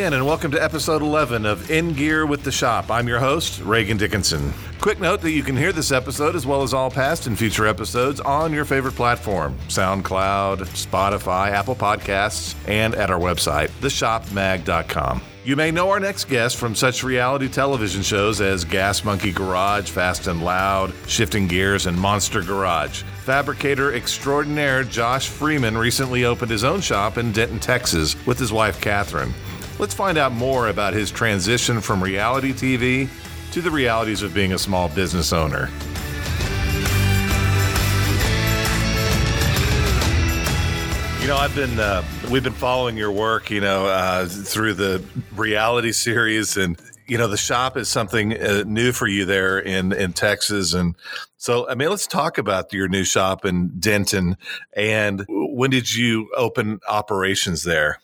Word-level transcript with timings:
again, 0.00 0.14
and 0.14 0.24
welcome 0.24 0.50
to 0.50 0.62
episode 0.62 1.02
11 1.02 1.44
of 1.44 1.70
In 1.70 1.92
Gear 1.92 2.24
with 2.24 2.42
the 2.42 2.50
Shop. 2.50 2.90
I'm 2.90 3.06
your 3.06 3.18
host, 3.18 3.60
Reagan 3.60 3.98
Dickinson. 3.98 4.54
Quick 4.80 4.98
note 4.98 5.20
that 5.20 5.32
you 5.32 5.42
can 5.42 5.54
hear 5.54 5.72
this 5.72 5.92
episode 5.92 6.34
as 6.34 6.46
well 6.46 6.62
as 6.62 6.72
all 6.72 6.90
past 6.90 7.26
and 7.26 7.38
future 7.38 7.66
episodes 7.66 8.18
on 8.18 8.50
your 8.50 8.64
favorite 8.64 8.94
platform 8.94 9.58
SoundCloud, 9.68 10.60
Spotify, 10.60 11.50
Apple 11.50 11.74
Podcasts, 11.74 12.54
and 12.66 12.94
at 12.94 13.10
our 13.10 13.18
website, 13.18 13.68
theshopmag.com. 13.82 15.20
You 15.44 15.54
may 15.54 15.70
know 15.70 15.90
our 15.90 16.00
next 16.00 16.30
guest 16.30 16.56
from 16.56 16.74
such 16.74 17.04
reality 17.04 17.48
television 17.48 18.00
shows 18.00 18.40
as 18.40 18.64
Gas 18.64 19.04
Monkey 19.04 19.32
Garage, 19.32 19.90
Fast 19.90 20.28
and 20.28 20.42
Loud, 20.42 20.94
Shifting 21.08 21.46
Gears, 21.46 21.84
and 21.84 21.98
Monster 21.98 22.40
Garage. 22.40 23.02
Fabricator 23.24 23.92
extraordinaire 23.92 24.82
Josh 24.82 25.28
Freeman 25.28 25.76
recently 25.76 26.24
opened 26.24 26.50
his 26.50 26.64
own 26.64 26.80
shop 26.80 27.18
in 27.18 27.32
Denton, 27.32 27.60
Texas, 27.60 28.16
with 28.26 28.38
his 28.38 28.50
wife 28.50 28.80
Catherine. 28.80 29.34
Let's 29.80 29.94
find 29.94 30.18
out 30.18 30.32
more 30.32 30.68
about 30.68 30.92
his 30.92 31.10
transition 31.10 31.80
from 31.80 32.02
reality 32.02 32.52
TV 32.52 33.08
to 33.52 33.62
the 33.62 33.70
realities 33.70 34.20
of 34.20 34.34
being 34.34 34.52
a 34.52 34.58
small 34.58 34.90
business 34.90 35.32
owner. 35.32 35.70
You 41.22 41.28
know, 41.28 41.36
I've 41.38 41.54
been 41.54 41.80
uh, 41.80 42.04
we've 42.30 42.44
been 42.44 42.52
following 42.52 42.98
your 42.98 43.10
work, 43.10 43.50
you 43.50 43.62
know, 43.62 43.86
uh, 43.86 44.26
through 44.26 44.74
the 44.74 45.02
reality 45.34 45.92
series, 45.92 46.58
and 46.58 46.78
you 47.06 47.16
know, 47.16 47.26
the 47.26 47.38
shop 47.38 47.78
is 47.78 47.88
something 47.88 48.38
uh, 48.38 48.64
new 48.66 48.92
for 48.92 49.06
you 49.06 49.24
there 49.24 49.58
in 49.58 49.94
in 49.94 50.12
Texas, 50.12 50.74
and 50.74 50.94
so 51.38 51.66
I 51.70 51.74
mean, 51.74 51.88
let's 51.88 52.06
talk 52.06 52.36
about 52.36 52.70
your 52.74 52.88
new 52.88 53.04
shop 53.04 53.46
in 53.46 53.68
Denton, 53.80 54.36
and 54.74 55.24
when 55.26 55.70
did 55.70 55.94
you 55.94 56.28
open 56.36 56.80
operations 56.86 57.62
there? 57.62 57.98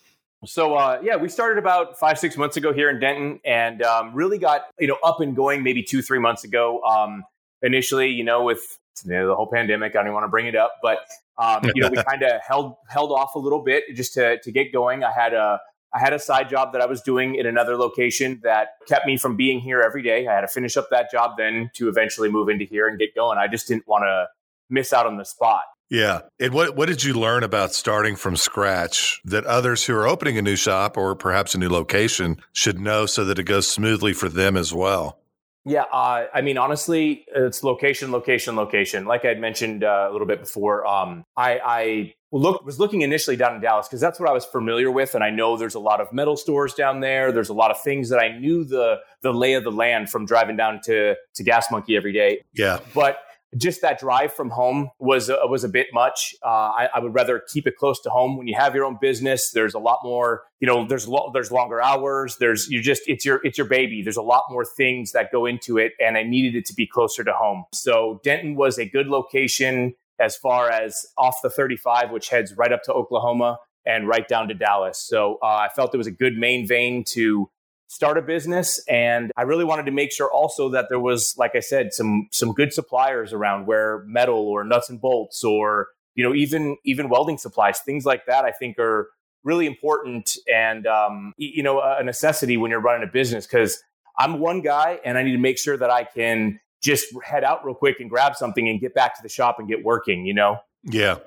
So 0.45 0.75
uh, 0.75 0.99
yeah, 1.03 1.15
we 1.15 1.29
started 1.29 1.57
about 1.57 1.97
five 1.99 2.19
six 2.19 2.37
months 2.37 2.57
ago 2.57 2.71
here 2.71 2.89
in 2.89 2.99
Denton, 2.99 3.39
and 3.43 3.81
um, 3.81 4.13
really 4.13 4.37
got 4.37 4.61
you 4.79 4.87
know 4.87 4.97
up 5.03 5.19
and 5.19 5.35
going 5.35 5.63
maybe 5.63 5.81
two 5.81 6.01
three 6.01 6.19
months 6.19 6.43
ago. 6.43 6.81
Um, 6.83 7.23
initially, 7.61 8.09
you 8.09 8.23
know, 8.23 8.43
with 8.43 8.61
you 9.03 9.11
know, 9.11 9.27
the 9.27 9.35
whole 9.35 9.49
pandemic, 9.51 9.95
I 9.95 10.03
don't 10.03 10.13
want 10.13 10.25
to 10.25 10.29
bring 10.29 10.45
it 10.47 10.55
up, 10.55 10.73
but 10.81 10.99
um, 11.37 11.63
you 11.75 11.81
know, 11.81 11.89
we 11.89 11.97
kind 12.07 12.21
of 12.21 12.39
held 12.47 12.75
held 12.87 13.11
off 13.11 13.33
a 13.35 13.39
little 13.39 13.63
bit 13.63 13.83
just 13.95 14.13
to 14.13 14.39
to 14.39 14.51
get 14.51 14.71
going. 14.71 15.03
I 15.03 15.11
had 15.11 15.33
a 15.33 15.59
I 15.93 15.99
had 15.99 16.13
a 16.13 16.19
side 16.19 16.49
job 16.49 16.73
that 16.73 16.81
I 16.81 16.85
was 16.85 17.01
doing 17.01 17.35
in 17.35 17.47
another 17.47 17.75
location 17.75 18.39
that 18.43 18.69
kept 18.87 19.07
me 19.07 19.17
from 19.17 19.35
being 19.35 19.59
here 19.59 19.81
every 19.81 20.03
day. 20.03 20.27
I 20.27 20.33
had 20.35 20.41
to 20.41 20.47
finish 20.47 20.77
up 20.77 20.89
that 20.91 21.09
job 21.09 21.31
then 21.37 21.71
to 21.75 21.89
eventually 21.89 22.29
move 22.29 22.49
into 22.49 22.65
here 22.65 22.87
and 22.87 22.99
get 22.99 23.15
going. 23.15 23.37
I 23.37 23.47
just 23.47 23.67
didn't 23.67 23.87
want 23.87 24.03
to 24.03 24.27
miss 24.69 24.93
out 24.93 25.07
on 25.07 25.17
the 25.17 25.25
spot. 25.25 25.63
Yeah. 25.89 26.21
And 26.39 26.53
what 26.53 26.75
what 26.75 26.87
did 26.87 27.03
you 27.03 27.13
learn 27.13 27.43
about 27.43 27.73
starting 27.73 28.15
from 28.15 28.35
scratch 28.35 29.21
that 29.25 29.45
others 29.45 29.85
who 29.85 29.95
are 29.95 30.07
opening 30.07 30.37
a 30.37 30.41
new 30.41 30.55
shop 30.55 30.97
or 30.97 31.15
perhaps 31.15 31.55
a 31.55 31.57
new 31.57 31.69
location 31.69 32.37
should 32.51 32.79
know 32.79 33.05
so 33.05 33.23
that 33.25 33.39
it 33.39 33.43
goes 33.43 33.69
smoothly 33.69 34.13
for 34.13 34.29
them 34.29 34.57
as 34.57 34.73
well? 34.73 35.19
Yeah, 35.67 35.83
uh, 35.91 36.27
I 36.33 36.39
mean, 36.39 36.57
honestly, 36.57 37.25
it's 37.35 37.61
location, 37.61 38.09
location, 38.09 38.55
location. 38.55 39.03
Like 39.03 39.25
I 39.25 39.27
had 39.27 39.41
mentioned 39.41 39.83
uh, 39.83 40.07
a 40.09 40.11
little 40.13 40.25
bit 40.25 40.39
before, 40.39 40.87
um, 40.87 41.25
I, 41.35 41.59
I 41.59 42.13
look, 42.31 42.65
was 42.65 42.79
looking 42.79 43.01
initially 43.01 43.35
down 43.35 43.55
in 43.55 43.61
Dallas 43.61 43.85
because 43.85 43.99
that's 43.99 44.17
what 44.17 44.29
I 44.29 44.31
was 44.31 44.45
familiar 44.45 44.89
with, 44.89 45.13
and 45.13 45.25
I 45.25 45.29
know 45.29 45.57
there's 45.57 45.75
a 45.75 45.79
lot 45.79 45.99
of 45.99 46.13
metal 46.13 46.37
stores 46.37 46.73
down 46.73 47.01
there. 47.01 47.33
There's 47.33 47.49
a 47.49 47.53
lot 47.53 47.71
of 47.71 47.81
things 47.81 48.07
that 48.09 48.19
I 48.19 48.37
knew 48.37 48.63
the 48.63 48.99
the 49.21 49.33
lay 49.33 49.55
of 49.55 49.65
the 49.65 49.71
land 49.71 50.09
from 50.09 50.25
driving 50.25 50.55
down 50.55 50.79
to 50.85 51.15
to 51.35 51.43
Gas 51.43 51.69
Monkey 51.69 51.97
every 51.97 52.13
day. 52.13 52.43
Yeah, 52.53 52.79
but 52.95 53.19
just 53.57 53.81
that 53.81 53.99
drive 53.99 54.33
from 54.33 54.49
home 54.49 54.89
was 54.99 55.29
uh, 55.29 55.37
was 55.49 55.63
a 55.63 55.69
bit 55.69 55.87
much. 55.93 56.35
Uh, 56.43 56.47
I, 56.47 56.89
I, 56.95 56.99
would 56.99 57.13
rather 57.13 57.41
keep 57.51 57.67
it 57.67 57.75
close 57.77 58.01
to 58.01 58.09
home. 58.09 58.37
When 58.37 58.47
you 58.47 58.55
have 58.55 58.75
your 58.75 58.85
own 58.85 58.97
business, 58.99 59.51
there's 59.51 59.73
a 59.73 59.79
lot 59.79 59.99
more. 60.03 60.43
You 60.59 60.67
know, 60.67 60.85
there's 60.87 61.07
lo- 61.07 61.31
there's 61.33 61.51
longer 61.51 61.81
hours. 61.81 62.37
There's 62.39 62.67
you 62.69 62.81
just 62.81 63.03
it's 63.07 63.25
your 63.25 63.41
it's 63.43 63.57
your 63.57 63.67
baby. 63.67 64.01
There's 64.01 64.17
a 64.17 64.21
lot 64.21 64.43
more 64.49 64.65
things 64.65 65.11
that 65.11 65.31
go 65.31 65.45
into 65.45 65.77
it, 65.77 65.93
and 65.99 66.17
I 66.17 66.23
needed 66.23 66.55
it 66.55 66.65
to 66.67 66.73
be 66.73 66.85
closer 66.85 67.23
to 67.23 67.33
home. 67.33 67.65
So 67.73 68.19
Denton 68.23 68.55
was 68.55 68.77
a 68.77 68.85
good 68.85 69.07
location 69.07 69.95
as 70.19 70.35
far 70.35 70.69
as 70.69 71.05
off 71.17 71.37
the 71.43 71.49
35, 71.49 72.11
which 72.11 72.29
heads 72.29 72.53
right 72.57 72.71
up 72.71 72.83
to 72.83 72.93
Oklahoma 72.93 73.59
and 73.85 74.07
right 74.07 74.27
down 74.27 74.47
to 74.49 74.53
Dallas. 74.53 74.99
So 74.99 75.37
uh, 75.41 75.45
I 75.45 75.69
felt 75.75 75.93
it 75.93 75.97
was 75.97 76.07
a 76.07 76.11
good 76.11 76.37
main 76.37 76.67
vein 76.67 77.03
to 77.09 77.49
start 77.87 78.17
a 78.17 78.21
business 78.21 78.83
and 78.89 79.31
i 79.37 79.41
really 79.41 79.63
wanted 79.63 79.85
to 79.85 79.91
make 79.91 80.11
sure 80.11 80.29
also 80.31 80.69
that 80.69 80.87
there 80.89 80.99
was 80.99 81.33
like 81.37 81.55
i 81.55 81.59
said 81.59 81.93
some 81.93 82.27
some 82.31 82.51
good 82.53 82.73
suppliers 82.73 83.31
around 83.31 83.65
where 83.65 84.03
metal 84.05 84.47
or 84.47 84.63
nuts 84.63 84.89
and 84.89 84.99
bolts 84.99 85.43
or 85.43 85.87
you 86.13 86.23
know 86.23 86.35
even 86.35 86.77
even 86.83 87.07
welding 87.09 87.37
supplies 87.37 87.79
things 87.79 88.05
like 88.05 88.25
that 88.25 88.43
i 88.43 88.51
think 88.51 88.77
are 88.77 89.09
really 89.43 89.65
important 89.65 90.35
and 90.53 90.85
um, 90.85 91.33
you 91.37 91.63
know 91.63 91.79
a 91.79 92.03
necessity 92.03 92.57
when 92.57 92.69
you're 92.69 92.81
running 92.81 93.07
a 93.07 93.11
business 93.11 93.47
because 93.47 93.81
i'm 94.19 94.39
one 94.39 94.61
guy 94.61 94.99
and 95.05 95.17
i 95.17 95.23
need 95.23 95.31
to 95.31 95.37
make 95.37 95.57
sure 95.57 95.77
that 95.77 95.89
i 95.89 96.03
can 96.03 96.59
just 96.81 97.05
head 97.23 97.43
out 97.43 97.63
real 97.65 97.73
quick 97.73 98.01
and 98.01 98.09
grab 98.09 98.35
something 98.35 98.67
and 98.67 98.81
get 98.81 98.93
back 98.93 99.15
to 99.15 99.23
the 99.23 99.29
shop 99.29 99.57
and 99.59 99.67
get 99.67 99.83
working 99.83 100.25
you 100.25 100.33
know? 100.33 100.57
Yeah 100.83 101.17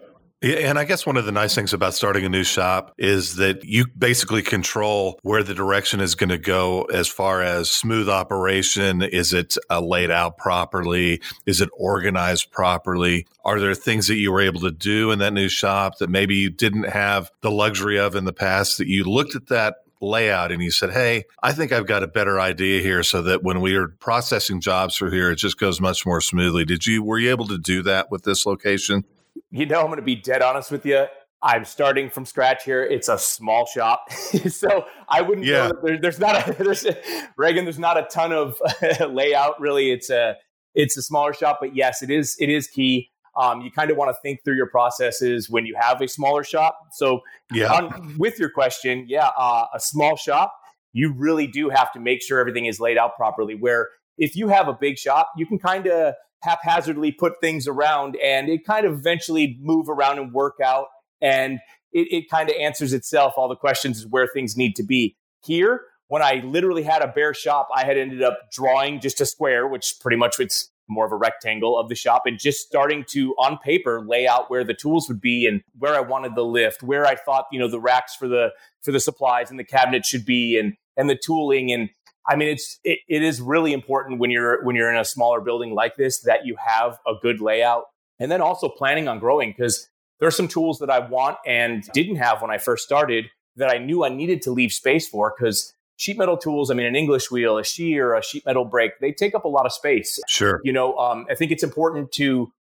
and 0.43 0.78
I 0.78 0.84
guess 0.84 1.05
one 1.05 1.19
of 1.19 1.27
the 1.27 1.33
nice 1.33 1.55
things 1.55 1.75
about 1.75 1.93
starting 1.93 2.25
a 2.25 2.28
new 2.28 2.45
shop 2.45 2.95
is 2.97 3.37
that 3.37 3.65
you 3.65 3.87
basically 3.99 4.43
control 4.43 5.19
where 5.23 5.43
the 5.43 5.55
direction 5.55 6.01
is 6.01 6.15
going 6.15 6.31
to 6.31 6.39
go 6.39 6.84
as 6.84 7.09
far 7.09 7.43
as 7.43 7.71
smooth 7.71 8.09
operation. 8.09 9.03
Is 9.03 9.34
it 9.34 9.56
uh, 9.69 9.81
laid 9.81 10.11
out 10.11 10.39
properly? 10.39 11.21
Is 11.45 11.61
it 11.61 11.69
organized 11.77 12.51
properly? 12.51 13.27
Are 13.45 13.61
there 13.61 13.75
things 13.75 14.09
that 14.09 14.17
you 14.17 14.33
were 14.33 14.41
able 14.41 14.61
to 14.61 14.71
do 14.71 15.11
in 15.11 15.19
that 15.19 15.34
new 15.34 15.49
shop 15.49 15.99
that 15.99 16.09
maybe 16.09 16.37
you 16.37 16.49
didn't 16.49 16.84
have 16.84 17.31
the 17.43 17.51
luxury 17.51 17.99
of 17.99 18.17
in 18.17 18.25
the 18.25 18.33
past 18.33 18.78
that 18.78 18.89
you 18.89 19.05
looked 19.05 19.34
at 19.34 19.49
that 19.49 19.77
layout 20.01 20.51
and 20.53 20.62
you 20.62 20.71
said, 20.71 20.91
Hey, 20.91 21.25
I 21.43 21.53
think 21.53 21.71
I've 21.72 21.87
got 21.87 22.03
a 22.03 22.09
better 22.09 22.41
idea 22.41 22.81
here 22.81 23.03
so 23.03 23.21
that 23.22 23.43
when 23.43 23.61
we 23.61 23.75
are 23.77 23.89
processing 23.89 24.62
jobs 24.62 24.97
through 24.97 25.11
here, 25.11 25.31
it 25.31 25.37
just 25.37 25.59
goes 25.59 25.83
much 25.83 26.07
more 26.07 26.22
smoothly. 26.22 26.65
Did 26.65 26.87
you, 26.87 27.03
were 27.03 27.19
you 27.19 27.28
able 27.28 27.47
to 27.49 27.59
do 27.59 27.83
that 27.83 28.11
with 28.11 28.22
this 28.22 28.47
location? 28.47 29.05
You 29.51 29.67
know, 29.67 29.81
I'm 29.81 29.87
going 29.87 29.97
to 29.97 30.03
be 30.03 30.17
dead 30.17 30.43
honest 30.43 30.71
with 30.71 30.87
you. 30.87 31.07
I'm 31.43 31.65
starting 31.65 32.11
from 32.11 32.27
scratch 32.27 32.65
here. 32.65 32.85
It's 32.85 33.09
a 33.09 33.19
small 33.19 33.65
shop, 33.67 34.13
so 34.49 34.85
I 35.09 35.23
wouldn't. 35.23 35.47
Yeah. 35.47 35.71
There, 35.83 35.99
there's 35.99 36.19
not 36.19 36.49
a 36.49 36.53
there's 36.63 36.85
a, 36.85 36.97
Reagan. 37.37 37.65
There's 37.65 37.79
not 37.79 37.97
a 37.97 38.03
ton 38.03 38.33
of 38.33 38.61
layout. 39.11 39.61
Really, 39.61 39.91
it's 39.91 40.11
a 40.11 40.37
it's 40.75 40.97
a 40.97 41.03
smaller 41.03 41.33
shop, 41.33 41.59
but 41.61 41.75
yes, 41.75 42.03
it 42.03 42.11
is 42.11 42.37
it 42.39 42.51
is 42.51 42.69
key. 42.69 43.11
Um, 43.37 43.61
you 43.63 43.71
kind 43.71 43.91
of 43.91 43.97
want 43.97 44.11
to 44.11 44.21
think 44.23 44.41
through 44.45 44.57
your 44.57 44.69
processes 44.69 45.49
when 45.49 45.65
you 45.65 45.77
have 45.81 46.03
a 46.03 46.09
smaller 46.09 46.43
shop. 46.43 46.77
So, 46.93 47.21
yeah. 47.53 47.73
On, 47.73 48.17
with 48.19 48.41
your 48.41 48.51
question, 48.51 49.07
yeah, 49.09 49.31
uh, 49.39 49.67
a 49.73 49.79
small 49.79 50.17
shop, 50.17 50.53
you 50.93 51.15
really 51.17 51.47
do 51.47 51.69
have 51.69 51.93
to 51.93 52.01
make 52.01 52.23
sure 52.23 52.41
everything 52.41 52.67
is 52.67 52.81
laid 52.81 52.99
out 52.99 53.17
properly. 53.17 53.55
Where 53.55 53.89
if 54.19 54.37
you 54.37 54.49
have 54.49 54.67
a 54.69 54.75
big 54.75 54.99
shop, 54.99 55.31
you 55.37 55.47
can 55.47 55.59
kind 55.59 55.87
of 55.87 56.15
haphazardly 56.43 57.12
put 57.12 57.41
things 57.41 57.69
around 57.69 58.17
and 58.17 58.49
it 58.49 58.65
kind 58.65 58.87
of 58.87 58.93
eventually 58.93 59.59
move 59.61 59.89
around 59.89 60.19
and 60.19 60.33
work 60.33 60.56
out 60.65 60.87
and 61.21 61.59
it, 61.93 62.09
it 62.11 62.31
kind 62.31 62.49
of 62.49 62.56
answers 62.61 62.93
itself 62.93 63.34
all 63.37 63.49
the 63.49 63.56
questions 63.56 63.99
is 63.99 64.06
where 64.06 64.27
things 64.27 64.56
need 64.56 64.75
to 64.77 64.83
be. 64.83 65.17
Here 65.43 65.83
when 66.11 66.23
i 66.23 66.43
literally 66.45 66.83
had 66.83 67.01
a 67.01 67.09
bare 67.09 67.33
shop 67.33 67.69
i 67.75 67.84
had 67.84 67.97
ended 67.97 68.23
up 68.23 68.39
drawing 68.53 69.01
just 69.01 69.21
a 69.21 69.27
square 69.27 69.67
which 69.67 69.95
pretty 70.01 70.17
much 70.17 70.39
it's 70.39 70.71
more 70.89 71.06
of 71.06 71.12
a 71.12 71.17
rectangle 71.17 71.78
of 71.78 71.89
the 71.89 71.95
shop 71.95 72.23
and 72.27 72.39
just 72.39 72.67
starting 72.67 73.05
to 73.09 73.33
on 73.39 73.57
paper 73.59 74.05
lay 74.05 74.27
out 74.27 74.51
where 74.51 74.65
the 74.65 74.75
tools 74.75 75.09
would 75.09 75.21
be 75.21 75.47
and 75.47 75.62
where 75.78 75.95
i 75.95 76.01
wanted 76.01 76.34
the 76.34 76.45
lift 76.45 76.83
where 76.83 77.07
i 77.07 77.15
thought 77.15 77.47
you 77.51 77.59
know 77.59 77.69
the 77.69 77.81
racks 77.81 78.15
for 78.15 78.28
the 78.28 78.49
for 78.83 78.93
the 78.93 79.01
supplies 79.01 79.51
and 79.51 79.59
the 79.59 79.65
cabinet 79.65 80.05
should 80.05 80.27
be 80.27 80.59
and 80.59 80.75
and 80.97 81.09
the 81.09 81.17
tooling 81.17 81.72
and 81.72 81.89
I 82.29 82.37
mean, 82.37 82.49
it's 82.49 82.79
it, 82.85 82.99
it 83.09 83.23
is 83.23 83.41
really 83.41 83.73
important 83.73 84.21
when 84.21 84.31
you're 84.31 84.65
when 84.65 84.77
you're 84.77 84.91
in 84.91 84.99
a 84.99 85.05
smaller 85.05 85.41
building 85.41 85.75
like 85.75 85.97
this 85.97 86.21
that 86.23 86.45
you 86.45 86.57
have 86.65 86.99
a 87.07 87.13
good 87.21 87.41
layout, 87.41 87.85
and 88.19 88.31
then 88.31 88.41
also 88.41 88.69
planning 88.69 89.09
on 89.09 89.19
growing 89.19 89.51
because 89.57 89.89
there 90.19 90.28
are 90.28 90.33
some 90.33 90.49
tools 90.49 90.78
that 90.78 90.91
I 90.91 90.99
want 90.99 91.39
and 91.47 91.83
didn't 91.93 92.17
have 92.17 92.43
when 92.43 92.51
I 92.51 92.59
first 92.59 92.84
started 92.84 93.27
that 93.57 93.71
I 93.71 93.78
knew 93.78 94.05
I 94.05 94.11
needed 94.11 94.43
to 94.43 94.51
leave 94.51 94.72
space 94.72 95.09
for 95.09 95.34
because 95.37 95.72
sheet 95.97 96.19
metal 96.19 96.37
tools. 96.37 96.71
I 96.71 96.75
mean, 96.75 96.87
an 96.87 96.95
English 96.95 97.31
wheel, 97.31 97.59
a 97.59 97.65
shear, 97.65 98.15
a 98.15 98.23
sheet 98.23 98.45
metal 98.47 98.65
brake, 98.65 98.93
they 99.01 99.13
take 99.13 99.34
up 99.34 99.45
a 99.45 99.49
lot 99.49 99.66
of 99.66 99.73
space. 99.73 100.21
Sure. 100.28 100.61
You 100.63 100.73
know, 100.73 100.97
um, 100.99 101.27
I 101.31 101.34
think 101.34 101.51
it's 101.51 101.63
important 101.63 102.13
to 102.13 102.53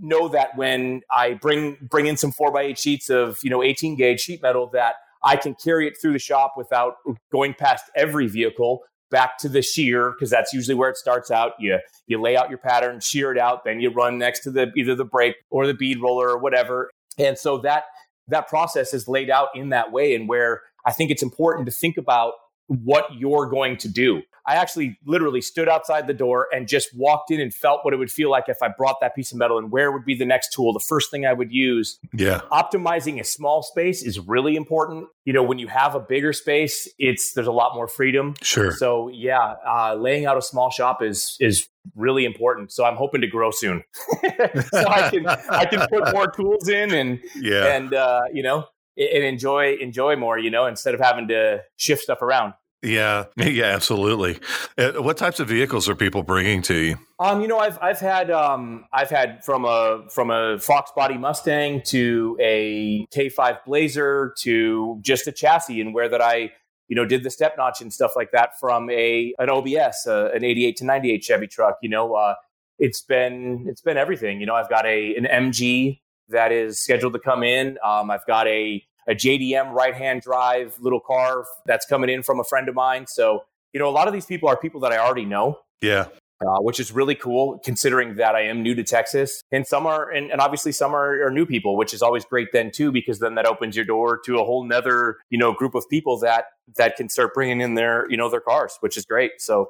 know 0.00 0.28
that 0.28 0.56
when 0.56 1.02
I 1.14 1.34
bring 1.34 1.76
bring 1.80 2.06
in 2.06 2.16
some 2.16 2.32
four 2.32 2.50
by 2.50 2.62
eight 2.62 2.78
sheets 2.78 3.10
of 3.10 3.38
you 3.42 3.50
know 3.50 3.62
18 3.62 3.96
gauge 3.96 4.20
sheet 4.20 4.42
metal 4.42 4.68
that 4.72 4.96
I 5.22 5.36
can 5.36 5.54
carry 5.54 5.86
it 5.86 5.96
through 6.00 6.12
the 6.12 6.18
shop 6.18 6.54
without 6.56 6.96
going 7.32 7.54
past 7.54 7.84
every 7.96 8.26
vehicle 8.26 8.82
back 9.14 9.38
to 9.38 9.48
the 9.48 9.62
shear 9.62 10.10
because 10.10 10.28
that's 10.28 10.52
usually 10.52 10.74
where 10.74 10.90
it 10.90 10.96
starts 10.96 11.30
out. 11.30 11.52
You 11.60 11.78
you 12.08 12.20
lay 12.20 12.36
out 12.36 12.48
your 12.48 12.58
pattern, 12.58 12.98
shear 12.98 13.30
it 13.30 13.38
out, 13.38 13.64
then 13.64 13.80
you 13.80 13.90
run 13.90 14.18
next 14.18 14.40
to 14.40 14.50
the 14.50 14.72
either 14.76 14.96
the 14.96 15.04
brake 15.04 15.36
or 15.50 15.68
the 15.68 15.72
bead 15.72 16.02
roller 16.02 16.28
or 16.28 16.38
whatever. 16.38 16.90
And 17.16 17.38
so 17.38 17.58
that 17.58 17.84
that 18.26 18.48
process 18.48 18.92
is 18.92 19.06
laid 19.06 19.30
out 19.30 19.50
in 19.54 19.68
that 19.68 19.92
way 19.92 20.16
and 20.16 20.28
where 20.28 20.62
I 20.84 20.90
think 20.90 21.12
it's 21.12 21.22
important 21.22 21.66
to 21.66 21.72
think 21.72 21.96
about 21.96 22.32
what 22.68 23.06
you're 23.16 23.46
going 23.46 23.76
to 23.78 23.88
do. 23.88 24.22
I 24.46 24.56
actually 24.56 24.98
literally 25.06 25.40
stood 25.40 25.68
outside 25.68 26.06
the 26.06 26.14
door 26.14 26.48
and 26.52 26.68
just 26.68 26.94
walked 26.94 27.30
in 27.30 27.40
and 27.40 27.52
felt 27.52 27.80
what 27.82 27.94
it 27.94 27.96
would 27.96 28.10
feel 28.10 28.30
like 28.30 28.44
if 28.48 28.58
I 28.62 28.68
brought 28.68 29.00
that 29.00 29.14
piece 29.14 29.32
of 29.32 29.38
metal 29.38 29.56
and 29.56 29.70
where 29.70 29.90
would 29.90 30.04
be 30.04 30.14
the 30.14 30.26
next 30.26 30.52
tool, 30.52 30.72
the 30.74 30.80
first 30.80 31.10
thing 31.10 31.24
I 31.24 31.32
would 31.32 31.50
use. 31.50 31.98
Yeah. 32.12 32.42
Optimizing 32.52 33.18
a 33.20 33.24
small 33.24 33.62
space 33.62 34.02
is 34.02 34.18
really 34.20 34.54
important. 34.56 35.06
You 35.24 35.32
know, 35.32 35.42
when 35.42 35.58
you 35.58 35.68
have 35.68 35.94
a 35.94 36.00
bigger 36.00 36.34
space, 36.34 36.86
it's 36.98 37.32
there's 37.32 37.46
a 37.46 37.52
lot 37.52 37.74
more 37.74 37.88
freedom. 37.88 38.34
Sure. 38.42 38.72
So 38.72 39.08
yeah, 39.08 39.54
uh, 39.66 39.94
laying 39.94 40.26
out 40.26 40.36
a 40.36 40.42
small 40.42 40.70
shop 40.70 41.02
is 41.02 41.38
is 41.40 41.66
really 41.96 42.26
important. 42.26 42.70
So 42.70 42.84
I'm 42.84 42.96
hoping 42.96 43.22
to 43.22 43.26
grow 43.26 43.50
soon, 43.50 43.82
so 44.20 44.88
I 44.88 45.08
can 45.10 45.26
I 45.26 45.64
can 45.64 45.86
put 45.88 46.12
more 46.12 46.30
tools 46.30 46.68
in 46.68 46.92
and 46.92 47.20
yeah 47.34 47.74
and 47.74 47.94
uh, 47.94 48.22
you 48.32 48.42
know 48.42 48.66
and 48.96 49.24
enjoy 49.24 49.76
enjoy 49.76 50.16
more. 50.16 50.38
You 50.38 50.50
know, 50.50 50.66
instead 50.66 50.94
of 50.94 51.00
having 51.00 51.28
to 51.28 51.62
shift 51.76 52.02
stuff 52.02 52.22
around. 52.22 52.54
Yeah, 52.84 53.24
yeah, 53.36 53.66
absolutely. 53.66 54.38
Uh, 54.76 55.02
what 55.02 55.16
types 55.16 55.40
of 55.40 55.48
vehicles 55.48 55.88
are 55.88 55.94
people 55.94 56.22
bringing 56.22 56.62
to 56.62 56.74
you? 56.74 56.98
Um, 57.18 57.40
you 57.40 57.48
know, 57.48 57.58
I've 57.58 57.78
I've 57.80 58.00
had 58.00 58.30
um, 58.30 58.84
I've 58.92 59.10
had 59.10 59.44
from 59.44 59.64
a 59.64 60.04
from 60.10 60.30
a 60.30 60.58
Fox 60.58 60.92
Body 60.94 61.16
Mustang 61.16 61.82
to 61.86 62.36
a 62.40 63.06
K5 63.06 63.64
Blazer 63.64 64.34
to 64.40 64.98
just 65.00 65.26
a 65.26 65.32
chassis 65.32 65.80
and 65.80 65.94
where 65.94 66.08
that 66.08 66.20
I 66.20 66.52
you 66.88 66.96
know 66.96 67.06
did 67.06 67.24
the 67.24 67.30
step 67.30 67.54
notch 67.56 67.80
and 67.80 67.92
stuff 67.92 68.12
like 68.14 68.32
that 68.32 68.58
from 68.60 68.90
a 68.90 69.32
an 69.38 69.48
OBS, 69.48 70.06
uh, 70.06 70.30
an 70.34 70.44
88 70.44 70.76
to 70.76 70.84
98 70.84 71.24
Chevy 71.24 71.46
truck. 71.46 71.78
You 71.80 71.88
know, 71.88 72.14
uh, 72.14 72.34
it's 72.78 73.00
been 73.00 73.64
it's 73.66 73.80
been 73.80 73.96
everything. 73.96 74.40
You 74.40 74.46
know, 74.46 74.54
I've 74.54 74.68
got 74.68 74.84
a 74.84 75.14
an 75.16 75.24
MG 75.24 76.00
that 76.28 76.52
is 76.52 76.80
scheduled 76.80 77.12
to 77.14 77.18
come 77.18 77.42
in. 77.42 77.78
Um, 77.84 78.10
I've 78.10 78.26
got 78.26 78.46
a 78.46 78.84
a 79.08 79.14
JDM 79.14 79.72
right 79.72 79.94
hand 79.94 80.22
drive 80.22 80.76
little 80.80 81.00
car 81.00 81.44
that's 81.66 81.86
coming 81.86 82.10
in 82.10 82.22
from 82.22 82.40
a 82.40 82.44
friend 82.44 82.68
of 82.68 82.74
mine. 82.74 83.06
So, 83.06 83.44
you 83.72 83.80
know, 83.80 83.88
a 83.88 83.92
lot 83.92 84.06
of 84.06 84.14
these 84.14 84.26
people 84.26 84.48
are 84.48 84.56
people 84.56 84.80
that 84.80 84.92
I 84.92 84.98
already 84.98 85.24
know. 85.24 85.58
Yeah. 85.80 86.06
Uh, 86.44 86.60
which 86.60 86.80
is 86.80 86.92
really 86.92 87.14
cool 87.14 87.58
considering 87.64 88.16
that 88.16 88.34
I 88.34 88.42
am 88.42 88.62
new 88.62 88.74
to 88.74 88.82
Texas. 88.82 89.40
And 89.52 89.66
some 89.66 89.86
are, 89.86 90.10
and, 90.10 90.30
and 90.30 90.40
obviously 90.40 90.72
some 90.72 90.94
are, 90.94 91.24
are, 91.24 91.30
new 91.30 91.46
people, 91.46 91.76
which 91.76 91.94
is 91.94 92.02
always 92.02 92.24
great 92.24 92.48
then 92.52 92.70
too, 92.70 92.90
because 92.90 93.20
then 93.20 93.36
that 93.36 93.46
opens 93.46 93.76
your 93.76 93.84
door 93.84 94.20
to 94.26 94.38
a 94.38 94.44
whole 94.44 94.64
nother, 94.64 95.18
you 95.30 95.38
know, 95.38 95.52
group 95.52 95.74
of 95.74 95.84
people 95.88 96.18
that, 96.18 96.46
that 96.76 96.96
can 96.96 97.08
start 97.08 97.32
bringing 97.34 97.60
in 97.60 97.74
their, 97.74 98.10
you 98.10 98.16
know, 98.16 98.28
their 98.28 98.40
cars, 98.40 98.76
which 98.80 98.96
is 98.96 99.06
great. 99.06 99.32
So 99.38 99.68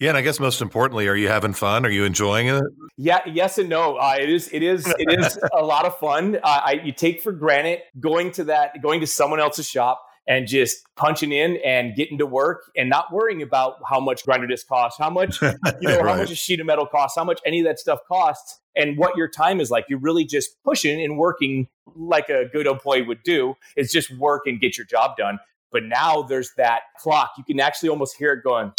yeah, 0.00 0.08
and 0.08 0.16
I 0.16 0.22
guess 0.22 0.40
most 0.40 0.62
importantly, 0.62 1.08
are 1.08 1.14
you 1.14 1.28
having 1.28 1.52
fun? 1.52 1.84
Are 1.84 1.90
you 1.90 2.04
enjoying 2.04 2.48
it? 2.48 2.64
Yeah, 2.96 3.20
yes 3.30 3.58
and 3.58 3.68
no. 3.68 3.96
Uh, 3.96 4.16
it 4.18 4.30
is, 4.30 4.48
it 4.50 4.62
is, 4.62 4.86
it 4.98 5.20
is 5.20 5.38
a 5.52 5.62
lot 5.62 5.84
of 5.84 5.98
fun. 5.98 6.36
Uh, 6.36 6.40
I, 6.42 6.80
you 6.82 6.92
take 6.92 7.20
for 7.20 7.32
granted 7.32 7.80
going 8.00 8.32
to 8.32 8.44
that, 8.44 8.80
going 8.82 9.00
to 9.00 9.06
someone 9.06 9.40
else's 9.40 9.68
shop 9.68 10.02
and 10.26 10.46
just 10.46 10.86
punching 10.96 11.32
in 11.32 11.58
and 11.66 11.94
getting 11.94 12.16
to 12.16 12.24
work 12.24 12.62
and 12.74 12.88
not 12.88 13.12
worrying 13.12 13.42
about 13.42 13.74
how 13.86 14.00
much 14.00 14.24
grinder 14.24 14.46
disc 14.46 14.66
costs, 14.66 14.98
how 14.98 15.10
much, 15.10 15.42
you 15.42 15.50
know, 15.82 16.00
right. 16.00 16.14
how 16.14 16.16
much 16.16 16.30
a 16.30 16.34
sheet 16.34 16.60
of 16.60 16.66
metal 16.66 16.86
costs, 16.86 17.18
how 17.18 17.24
much 17.24 17.40
any 17.44 17.60
of 17.60 17.66
that 17.66 17.78
stuff 17.78 17.98
costs, 18.08 18.58
and 18.74 18.96
what 18.96 19.18
your 19.18 19.28
time 19.28 19.60
is 19.60 19.70
like. 19.70 19.84
You're 19.90 19.98
really 19.98 20.24
just 20.24 20.62
pushing 20.64 21.02
and 21.02 21.18
working 21.18 21.68
like 21.94 22.30
a 22.30 22.46
good 22.50 22.66
employee 22.66 23.02
would 23.02 23.22
do. 23.22 23.54
It's 23.76 23.92
just 23.92 24.10
work 24.16 24.46
and 24.46 24.58
get 24.58 24.78
your 24.78 24.86
job 24.86 25.18
done. 25.18 25.40
But 25.70 25.84
now 25.84 26.22
there's 26.22 26.52
that 26.56 26.82
clock. 26.98 27.32
You 27.36 27.44
can 27.44 27.60
actually 27.60 27.90
almost 27.90 28.16
hear 28.16 28.32
it 28.32 28.42
going 28.42 28.72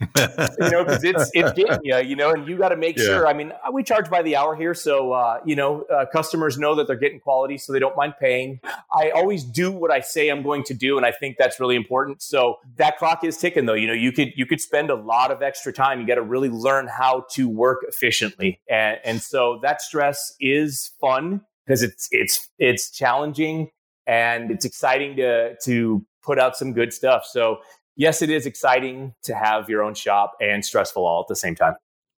you 0.00 0.70
know, 0.70 0.84
because 0.84 1.04
it's 1.04 1.30
it's 1.34 1.52
getting 1.56 1.78
you, 1.82 1.96
you 1.98 2.16
know, 2.16 2.30
and 2.30 2.48
you 2.48 2.56
got 2.56 2.70
to 2.70 2.76
make 2.76 2.96
yeah. 2.96 3.04
sure. 3.04 3.26
I 3.26 3.32
mean, 3.32 3.52
we 3.72 3.82
charge 3.82 4.08
by 4.08 4.22
the 4.22 4.36
hour 4.36 4.56
here, 4.56 4.74
so 4.74 5.12
uh, 5.12 5.40
you 5.44 5.56
know, 5.56 5.82
uh, 5.82 6.06
customers 6.12 6.58
know 6.58 6.74
that 6.74 6.86
they're 6.86 6.96
getting 6.96 7.20
quality, 7.20 7.58
so 7.58 7.72
they 7.72 7.78
don't 7.78 7.96
mind 7.96 8.14
paying. 8.18 8.60
I 8.92 9.10
always 9.10 9.44
do 9.44 9.70
what 9.70 9.90
I 9.90 10.00
say 10.00 10.28
I'm 10.28 10.42
going 10.42 10.64
to 10.64 10.74
do, 10.74 10.96
and 10.96 11.04
I 11.04 11.12
think 11.12 11.36
that's 11.38 11.60
really 11.60 11.76
important. 11.76 12.22
So 12.22 12.58
that 12.76 12.98
clock 12.98 13.24
is 13.24 13.36
ticking, 13.36 13.66
though. 13.66 13.74
You 13.74 13.86
know, 13.86 13.92
you 13.92 14.12
could 14.12 14.32
you 14.36 14.46
could 14.46 14.60
spend 14.60 14.90
a 14.90 14.96
lot 14.96 15.30
of 15.30 15.42
extra 15.42 15.72
time. 15.72 16.00
You 16.00 16.06
got 16.06 16.14
to 16.14 16.22
really 16.22 16.48
learn 16.48 16.88
how 16.88 17.26
to 17.32 17.48
work 17.48 17.84
efficiently, 17.86 18.60
and 18.68 18.98
and 19.04 19.20
so 19.20 19.58
that 19.62 19.82
stress 19.82 20.34
is 20.40 20.92
fun 21.00 21.42
because 21.66 21.82
it's 21.82 22.08
it's 22.10 22.48
it's 22.58 22.90
challenging 22.90 23.70
and 24.06 24.50
it's 24.50 24.64
exciting 24.64 25.16
to 25.16 25.56
to 25.64 26.04
put 26.22 26.38
out 26.38 26.56
some 26.56 26.72
good 26.72 26.92
stuff. 26.92 27.24
So 27.24 27.58
yes, 27.96 28.22
it 28.22 28.30
is 28.30 28.46
exciting 28.46 29.14
to 29.24 29.34
have 29.34 29.68
your 29.68 29.82
own 29.82 29.94
shop 29.94 30.32
and 30.40 30.64
stressful 30.64 31.04
all 31.04 31.20
at 31.20 31.28
the 31.28 31.36
same 31.36 31.54
time. 31.54 31.74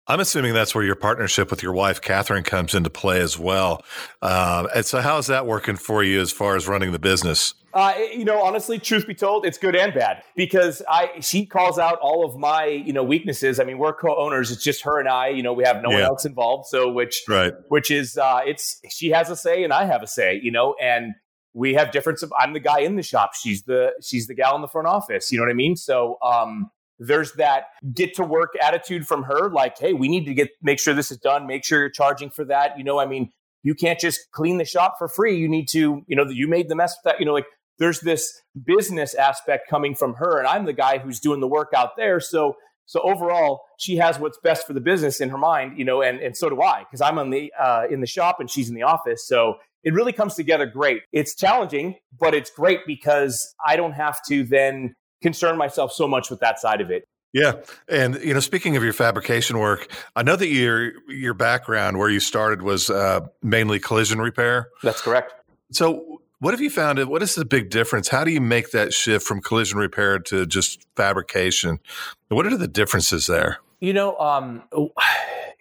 I'm 0.09 0.19
assuming 0.19 0.53
that's 0.53 0.75
where 0.75 0.83
your 0.83 0.97
partnership 0.97 1.51
with 1.51 1.63
your 1.63 1.73
wife, 1.73 2.01
Catherine, 2.01 2.43
comes 2.43 2.75
into 2.75 2.91
play 2.91 3.21
as 3.21 3.39
well. 3.39 3.85
Uh, 4.21 4.67
and 4.75 4.85
so, 4.85 5.01
how 5.01 5.19
is 5.19 5.29
that 5.29 5.47
working 5.47 5.77
for 5.77 6.03
you 6.03 6.21
as 6.21 6.33
far 6.33 6.57
as 6.57 6.67
running 6.67 6.91
the 6.91 6.99
business? 6.99 7.55
Uh, 7.73 7.95
you 8.13 8.25
know, 8.25 8.43
honestly, 8.43 8.79
truth 8.81 9.07
be 9.07 9.15
told, 9.15 9.47
it's 9.47 9.59
good 9.59 9.77
and 9.77 9.95
bad 9.95 10.23
because 10.37 10.83
I 10.91 11.21
she 11.21 11.47
calls 11.47 11.79
out 11.79 11.99
all 12.01 12.25
of 12.25 12.37
my 12.37 12.67
you 12.67 12.93
know 12.93 13.05
weaknesses. 13.05 13.61
I 13.61 13.65
mean, 13.65 13.79
we're 13.79 13.95
co-owners; 13.95 14.51
it's 14.51 14.65
just 14.65 14.83
her 14.83 14.99
and 14.99 15.09
I. 15.09 15.29
You 15.29 15.43
know, 15.43 15.53
we 15.53 15.65
have 15.65 15.81
no 15.83 15.91
yeah. 15.91 15.97
one 15.97 16.05
else 16.05 16.25
involved. 16.25 16.67
So, 16.67 16.91
which 16.91 17.23
right, 17.29 17.53
which 17.69 17.91
is 17.93 18.19
uh, 18.19 18.41
it's 18.45 18.81
she 18.91 19.11
has 19.11 19.31
a 19.31 19.37
say 19.37 19.63
and 19.63 19.73
I 19.73 19.85
have 19.85 20.03
a 20.03 20.09
say. 20.09 20.41
You 20.43 20.51
know, 20.51 20.75
and 20.83 21.15
we 21.55 21.75
have 21.75 21.91
difference 21.91 22.23
of 22.23 22.33
I'm 22.39 22.53
the 22.53 22.61
guy 22.61 22.81
in 22.81 22.97
the 22.97 23.03
shop. 23.03 23.35
She's 23.35 23.63
the 23.63 23.93
she's 24.03 24.27
the 24.27 24.35
gal 24.35 24.57
in 24.57 24.63
the 24.63 24.69
front 24.69 24.89
office. 24.89 25.31
You 25.31 25.39
know 25.39 25.45
what 25.45 25.51
I 25.51 25.55
mean? 25.55 25.77
So 25.77 26.19
um 26.23 26.71
there's 26.99 27.33
that 27.33 27.65
get 27.93 28.15
to 28.15 28.23
work 28.23 28.53
attitude 28.63 29.07
from 29.07 29.25
her 29.25 29.51
like 29.51 29.79
hey 29.79 29.93
we 29.93 30.09
need 30.09 30.25
to 30.25 30.35
get 30.35 30.51
make 30.63 30.79
sure 30.79 30.95
this 30.95 31.11
is 31.11 31.19
done 31.19 31.47
make 31.47 31.65
sure 31.65 31.81
you're 31.81 31.91
charging 31.91 32.31
for 32.31 32.45
that 32.45 32.79
you 32.79 32.85
know 32.85 32.99
i 32.99 33.07
mean 33.07 33.31
you 33.63 33.75
can't 33.75 33.99
just 33.99 34.31
clean 34.33 34.59
the 34.59 34.65
shop 34.65 34.97
for 34.99 35.09
free 35.09 35.37
you 35.37 35.49
need 35.49 35.69
to 35.69 36.05
you 36.07 36.17
know 36.17 36.25
you 36.29 36.47
made 36.47 36.69
the 36.69 36.77
mess 36.77 36.95
that 37.05 37.19
you 37.19 37.27
know 37.27 37.33
like 37.33 37.47
there's 37.79 38.01
this 38.01 38.43
business 38.65 39.15
aspect 39.15 39.69
coming 39.69 39.95
from 39.95 40.15
her 40.15 40.39
and 40.39 40.47
i'm 40.47 40.65
the 40.65 40.73
guy 40.73 40.99
who's 40.99 41.19
doing 41.19 41.41
the 41.41 41.49
work 41.49 41.73
out 41.75 41.97
there 41.97 42.21
so 42.21 42.55
so 42.87 43.01
overall 43.01 43.63
she 43.79 43.97
has 43.97 44.19
what's 44.19 44.39
best 44.43 44.67
for 44.67 44.73
the 44.73 44.81
business 44.81 45.21
in 45.21 45.29
her 45.29 45.39
mind 45.39 45.77
you 45.79 45.85
know 45.85 46.03
and 46.03 46.21
and 46.21 46.37
so 46.37 46.49
do 46.49 46.61
i 46.63 46.81
because 46.85 47.01
i'm 47.01 47.19
on 47.19 47.31
the 47.31 47.53
uh, 47.59 47.85
in 47.91 48.01
the 48.01 48.07
shop 48.07 48.39
and 48.39 48.51
she's 48.51 48.69
in 48.69 48.75
the 48.75 48.83
office 48.83 49.27
so 49.27 49.57
it 49.85 49.95
really 49.95 50.13
comes 50.13 50.35
together 50.35 50.67
great. 50.67 51.03
It's 51.13 51.35
challenging, 51.35 51.97
but 52.19 52.35
it's 52.35 52.51
great 52.51 52.81
because 52.87 53.55
I 53.65 53.77
don't 53.77 53.93
have 53.93 54.19
to 54.29 54.45
then 54.45 54.95
concern 55.23 55.57
myself 55.57 55.93
so 55.93 56.07
much 56.07 56.31
with 56.31 56.41
that 56.41 56.61
side 56.61 56.81
of 56.81 56.91
it. 56.91 57.05
Yeah, 57.33 57.55
and 57.89 58.17
you 58.23 58.35
know, 58.35 58.41
speaking 58.41 58.77
of 58.77 58.85
your 58.85 58.93
fabrication 58.93 59.59
work, 59.59 59.91
I 60.15 60.23
know 60.23 60.37
that 60.37 60.49
your 60.49 60.93
your 61.09 61.33
background, 61.33 61.99
where 61.99 62.11
you 62.11 62.21
started, 62.21 62.61
was 62.61 62.91
uh, 62.91 63.21
mainly 63.43 63.79
collision 63.79 64.21
repair. 64.21 64.69
That's 64.83 65.01
correct. 65.01 65.33
So, 65.71 66.21
what 66.41 66.53
have 66.53 66.61
you 66.61 66.69
found? 66.69 67.03
What 67.09 67.23
is 67.23 67.35
the 67.35 67.47
big 67.47 67.71
difference? 67.71 68.09
How 68.09 68.25
do 68.25 68.31
you 68.31 68.41
make 68.43 68.73
that 68.73 68.93
shift 68.93 69.27
from 69.27 69.41
collision 69.41 69.79
repair 69.79 70.19
to 70.19 70.45
just 70.45 70.87
fabrication? 70.95 71.81
What 72.29 72.47
are 72.47 72.57
the 72.57 72.69
differences 72.69 73.27
there? 73.29 73.61
You 73.81 73.95
know, 73.95 74.19
um, 74.19 74.65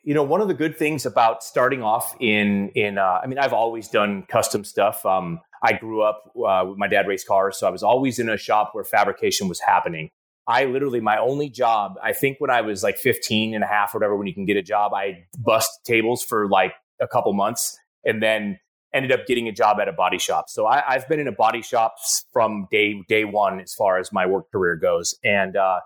you 0.04 0.14
know, 0.14 0.24
one 0.24 0.42
of 0.42 0.48
the 0.48 0.54
good 0.54 0.78
things 0.78 1.06
about 1.06 1.44
starting 1.44 1.84
off 1.84 2.16
in 2.20 2.70
in 2.70 2.98
uh, 2.98 3.20
I 3.24 3.28
mean, 3.28 3.38
I've 3.38 3.54
always 3.54 3.88
done 3.88 4.24
custom 4.24 4.64
stuff. 4.64 5.06
Um, 5.06 5.40
I 5.64 5.74
grew 5.74 6.02
up 6.02 6.32
uh, 6.36 6.66
my 6.76 6.88
dad 6.88 7.08
raced 7.08 7.28
cars, 7.28 7.58
so 7.58 7.68
I 7.68 7.70
was 7.70 7.84
always 7.84 8.18
in 8.18 8.30
a 8.30 8.38
shop 8.38 8.72
where 8.74 8.84
fabrication 8.84 9.48
was 9.48 9.60
happening. 9.60 10.10
I 10.48 10.66
literally 10.66 11.02
my 11.02 11.18
only 11.18 11.50
job, 11.50 11.96
I 12.04 12.14
think 12.14 12.38
when 12.40 12.50
I 12.50 12.62
was 12.62 12.84
like 12.84 12.98
15 12.98 13.54
and 13.54 13.64
a 13.64 13.68
half 13.68 13.94
or 13.94 14.00
whatever 14.00 14.18
when 14.18 14.28
you 14.28 14.34
can 14.34 14.46
get 14.46 14.58
a 14.58 14.64
job, 14.64 14.92
I 14.94 15.26
bust 15.38 15.70
tables 15.86 16.24
for 16.24 16.50
like 16.50 16.74
a 17.00 17.08
couple 17.08 17.32
months 17.34 17.78
and 18.04 18.22
then 18.24 18.60
ended 18.94 19.12
up 19.12 19.26
getting 19.26 19.48
a 19.48 19.52
job 19.52 19.80
at 19.80 19.88
a 19.88 19.94
body 19.94 20.18
shop. 20.18 20.50
So 20.50 20.66
I, 20.66 20.84
have 20.88 21.08
been 21.08 21.20
in 21.20 21.28
a 21.28 21.32
body 21.32 21.62
shop 21.62 21.96
from 22.34 22.68
day 22.72 23.02
day 23.08 23.24
one 23.24 23.62
as 23.62 23.74
far 23.74 24.00
as 24.00 24.12
my 24.12 24.26
work 24.26 24.52
career 24.52 24.76
goes. 24.76 25.16
And 25.24 25.56
uh, 25.56 25.80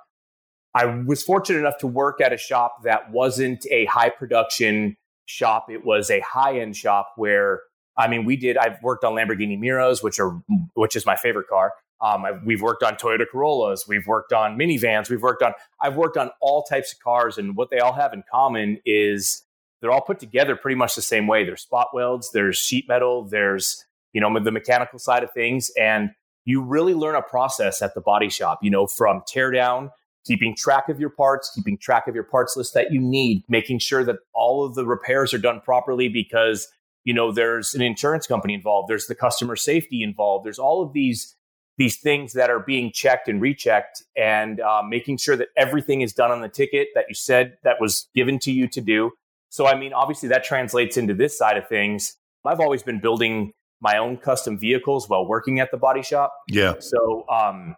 I 0.75 0.86
was 0.86 1.24
fortunate 1.24 1.60
enough 1.60 1.77
to 1.79 1.88
work 1.88 2.20
at 2.20 2.34
a 2.34 2.38
shop 2.38 2.84
that 2.84 3.10
wasn't 3.10 3.65
a 3.72 3.86
high 3.86 4.10
production 4.10 4.98
shop. 5.25 5.67
It 5.72 5.86
was 5.86 6.12
a 6.12 6.20
high 6.20 6.60
end 6.60 6.75
shop 6.75 7.13
where, 7.15 7.62
I 7.98 8.10
mean, 8.10 8.25
we 8.25 8.36
did, 8.36 8.58
I've 8.58 8.84
worked 8.84 9.05
on 9.05 9.13
Lamborghini 9.13 9.58
Miuras, 9.58 10.03
which 10.03 10.20
are, 10.20 10.38
which 10.74 10.98
is 10.98 11.05
my 11.05 11.15
favorite 11.15 11.48
car. 11.48 11.74
Um, 12.01 12.25
we've 12.46 12.62
worked 12.62 12.84
on 12.84 12.96
Toyota 12.96 13.25
Corollas. 13.32 13.86
We've 13.88 14.05
worked 14.05 14.34
on 14.34 14.58
minivans. 14.58 15.10
We've 15.10 15.22
worked 15.22 15.41
on, 15.41 15.53
I've 15.79 15.96
worked 15.96 16.17
on 16.17 16.29
all 16.41 16.63
types 16.63 16.91
of 16.91 17.00
cars. 17.00 17.38
And 17.38 17.55
what 17.55 17.70
they 17.70 17.79
all 17.79 17.94
have 17.94 18.12
in 18.12 18.24
common 18.29 18.82
is 18.86 19.44
they're 19.82 19.91
all 19.91 20.01
put 20.01 20.20
together 20.20 20.58
pretty 20.58 20.75
much 20.75 20.96
the 20.96 21.01
same 21.01 21.25
way. 21.25 21.46
There's 21.46 21.62
spot 21.62 21.88
welds, 21.94 22.32
there's 22.34 22.58
sheet 22.58 22.86
metal, 22.89 23.24
there's, 23.24 23.86
you 24.12 24.20
know, 24.20 24.38
the 24.38 24.51
mechanical 24.51 25.00
side 25.00 25.24
of 25.24 25.32
things. 25.32 25.72
And 25.79 26.12
you 26.44 26.62
really 26.62 26.94
learn 26.94 27.15
a 27.15 27.22
process 27.22 27.82
at 27.82 27.96
the 27.96 28.01
body 28.01 28.29
shop, 28.29 28.60
you 28.62 28.70
know, 28.70 28.88
from 28.88 29.22
teardown 29.22 29.91
keeping 30.25 30.55
track 30.55 30.89
of 30.89 31.00
your 31.00 31.10
parts, 31.10 31.51
keeping 31.53 31.77
track 31.77 32.08
of 32.08 32.15
your 32.15 32.24
parts 32.24 32.55
list 32.58 32.74
that 32.74 32.91
you 32.91 33.00
need, 33.00 33.44
making 33.48 33.79
sure 33.79 34.03
that 34.03 34.17
all 34.34 34.65
of 34.65 34.75
the 34.75 34.86
repairs 34.86 35.34
are 35.34 35.39
done 35.39 35.62
properly 35.62 36.10
because 36.10 36.67
you 37.03 37.13
know 37.13 37.32
there's 37.32 37.75
an 37.75 37.82
insurance 37.82 38.27
company 38.27 38.53
involved, 38.53 38.89
there's 38.89 39.08
the 39.08 39.15
customer 39.15 39.55
safety 39.55 40.01
involved, 40.01 40.46
there's 40.46 40.60
all 40.60 40.82
of 40.82 40.94
these 40.94 41.36
these 41.77 41.98
things 41.98 42.34
that 42.34 42.50
are 42.50 42.60
being 42.60 42.91
checked 42.91 43.27
and 43.27 43.41
rechecked, 43.41 44.03
and 44.15 44.62
uh, 44.62 44.82
making 44.88 45.17
sure 45.17 45.36
that 45.36 45.50
everything 45.58 46.01
is 46.01 46.13
done 46.13 46.32
on 46.32 46.41
the 46.41 46.50
ticket 46.50 46.88
that 46.96 47.05
you 47.10 47.15
said 47.15 47.58
that 47.63 47.82
was 47.82 48.08
given 48.15 48.39
to 48.39 48.51
you 48.51 48.67
to 48.67 48.82
do. 48.82 49.12
So, 49.50 49.67
I 49.67 49.77
mean, 49.77 49.94
obviously 49.94 50.29
that 50.29 50.44
translates 50.44 50.98
into 50.98 51.13
this 51.13 51.38
side 51.38 51.58
of 51.58 51.67
things. 51.67 52.15
I've 52.46 52.60
always 52.60 52.84
been 52.84 53.00
building 53.00 53.53
my 53.82 53.98
own 53.98 54.17
custom 54.17 54.58
vehicles 54.58 55.10
while 55.10 55.27
working 55.27 55.60
at 55.60 55.72
the 55.72 55.77
body 55.77 56.01
shop. 56.01 56.34
Yeah. 56.50 56.75
So, 56.79 57.25
um, 57.29 57.75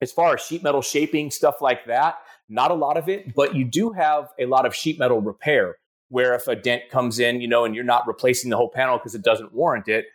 As 0.00 0.12
far 0.12 0.34
as 0.34 0.40
sheet 0.40 0.62
metal 0.62 0.82
shaping, 0.82 1.30
stuff 1.30 1.60
like 1.60 1.86
that, 1.86 2.18
not 2.48 2.70
a 2.70 2.74
lot 2.74 2.96
of 2.96 3.08
it, 3.08 3.34
but 3.34 3.54
you 3.54 3.64
do 3.64 3.90
have 3.90 4.28
a 4.38 4.46
lot 4.46 4.64
of 4.64 4.74
sheet 4.74 4.98
metal 4.98 5.20
repair 5.20 5.76
where 6.08 6.34
if 6.34 6.48
a 6.48 6.56
dent 6.56 6.88
comes 6.90 7.18
in, 7.18 7.40
you 7.40 7.48
know, 7.48 7.64
and 7.64 7.74
you're 7.74 7.84
not 7.84 8.06
replacing 8.06 8.50
the 8.50 8.56
whole 8.56 8.70
panel 8.70 8.96
because 8.96 9.14
it 9.14 9.22
doesn't 9.22 9.52
warrant 9.52 9.88
it, 9.88 10.06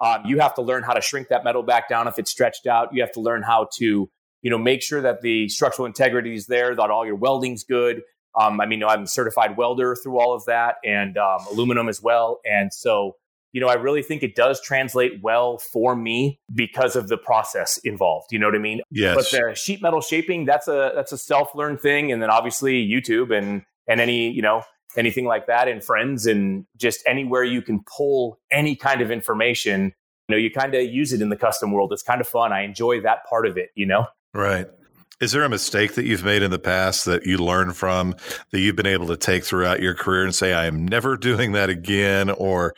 um, 0.00 0.22
you 0.24 0.40
have 0.40 0.54
to 0.54 0.62
learn 0.62 0.82
how 0.82 0.92
to 0.92 1.00
shrink 1.00 1.28
that 1.28 1.44
metal 1.44 1.62
back 1.62 1.88
down 1.88 2.08
if 2.08 2.18
it's 2.18 2.30
stretched 2.30 2.66
out. 2.66 2.92
You 2.92 3.02
have 3.02 3.12
to 3.12 3.20
learn 3.20 3.42
how 3.42 3.68
to, 3.78 4.10
you 4.42 4.50
know, 4.50 4.58
make 4.58 4.82
sure 4.82 5.00
that 5.00 5.22
the 5.22 5.48
structural 5.48 5.86
integrity 5.86 6.34
is 6.34 6.46
there, 6.46 6.74
that 6.74 6.90
all 6.90 7.06
your 7.06 7.14
welding's 7.14 7.62
good. 7.62 8.02
Um, 8.38 8.60
I 8.60 8.66
mean, 8.66 8.82
I'm 8.82 9.02
a 9.02 9.06
certified 9.06 9.56
welder 9.56 9.94
through 9.94 10.18
all 10.18 10.34
of 10.34 10.44
that 10.46 10.76
and 10.84 11.18
um, 11.18 11.40
aluminum 11.50 11.88
as 11.88 12.02
well. 12.02 12.40
And 12.44 12.72
so, 12.72 13.16
you 13.52 13.60
know, 13.60 13.68
I 13.68 13.74
really 13.74 14.02
think 14.02 14.22
it 14.22 14.34
does 14.34 14.60
translate 14.60 15.20
well 15.22 15.58
for 15.58 15.94
me 15.94 16.40
because 16.54 16.96
of 16.96 17.08
the 17.08 17.18
process 17.18 17.78
involved. 17.84 18.32
You 18.32 18.38
know 18.38 18.46
what 18.46 18.54
I 18.54 18.58
mean? 18.58 18.80
Yes. 18.90 19.14
But 19.14 19.30
the 19.30 19.54
sheet 19.54 19.82
metal 19.82 20.00
shaping, 20.00 20.46
that's 20.46 20.68
a 20.68 20.92
that's 20.94 21.12
a 21.12 21.18
self 21.18 21.54
learned 21.54 21.80
thing, 21.80 22.10
and 22.10 22.22
then 22.22 22.30
obviously 22.30 22.86
YouTube 22.86 23.36
and 23.36 23.62
and 23.86 24.00
any 24.00 24.30
you 24.30 24.42
know 24.42 24.62
anything 24.96 25.26
like 25.26 25.46
that, 25.46 25.68
and 25.68 25.84
friends, 25.84 26.26
and 26.26 26.64
just 26.76 27.02
anywhere 27.06 27.44
you 27.44 27.62
can 27.62 27.84
pull 27.96 28.38
any 28.50 28.74
kind 28.74 29.00
of 29.00 29.10
information. 29.10 29.92
You 30.28 30.36
know, 30.36 30.38
you 30.38 30.50
kind 30.50 30.74
of 30.74 30.84
use 30.84 31.12
it 31.12 31.20
in 31.20 31.28
the 31.28 31.36
custom 31.36 31.72
world. 31.72 31.92
It's 31.92 32.02
kind 32.02 32.20
of 32.20 32.28
fun. 32.28 32.52
I 32.52 32.62
enjoy 32.62 33.02
that 33.02 33.24
part 33.28 33.46
of 33.46 33.58
it. 33.58 33.70
You 33.74 33.86
know. 33.86 34.06
Right. 34.34 34.66
Is 35.22 35.30
there 35.30 35.44
a 35.44 35.48
mistake 35.48 35.94
that 35.94 36.04
you've 36.04 36.24
made 36.24 36.42
in 36.42 36.50
the 36.50 36.58
past 36.58 37.04
that 37.04 37.24
you 37.24 37.38
learned 37.38 37.76
from 37.76 38.16
that 38.50 38.58
you've 38.58 38.74
been 38.74 38.86
able 38.86 39.06
to 39.06 39.16
take 39.16 39.44
throughout 39.44 39.80
your 39.80 39.94
career 39.94 40.24
and 40.24 40.34
say, 40.34 40.52
I 40.52 40.66
am 40.66 40.84
never 40.84 41.16
doing 41.28 41.52
that 41.52 41.70
again? 41.70 42.28
Or, 42.28 42.74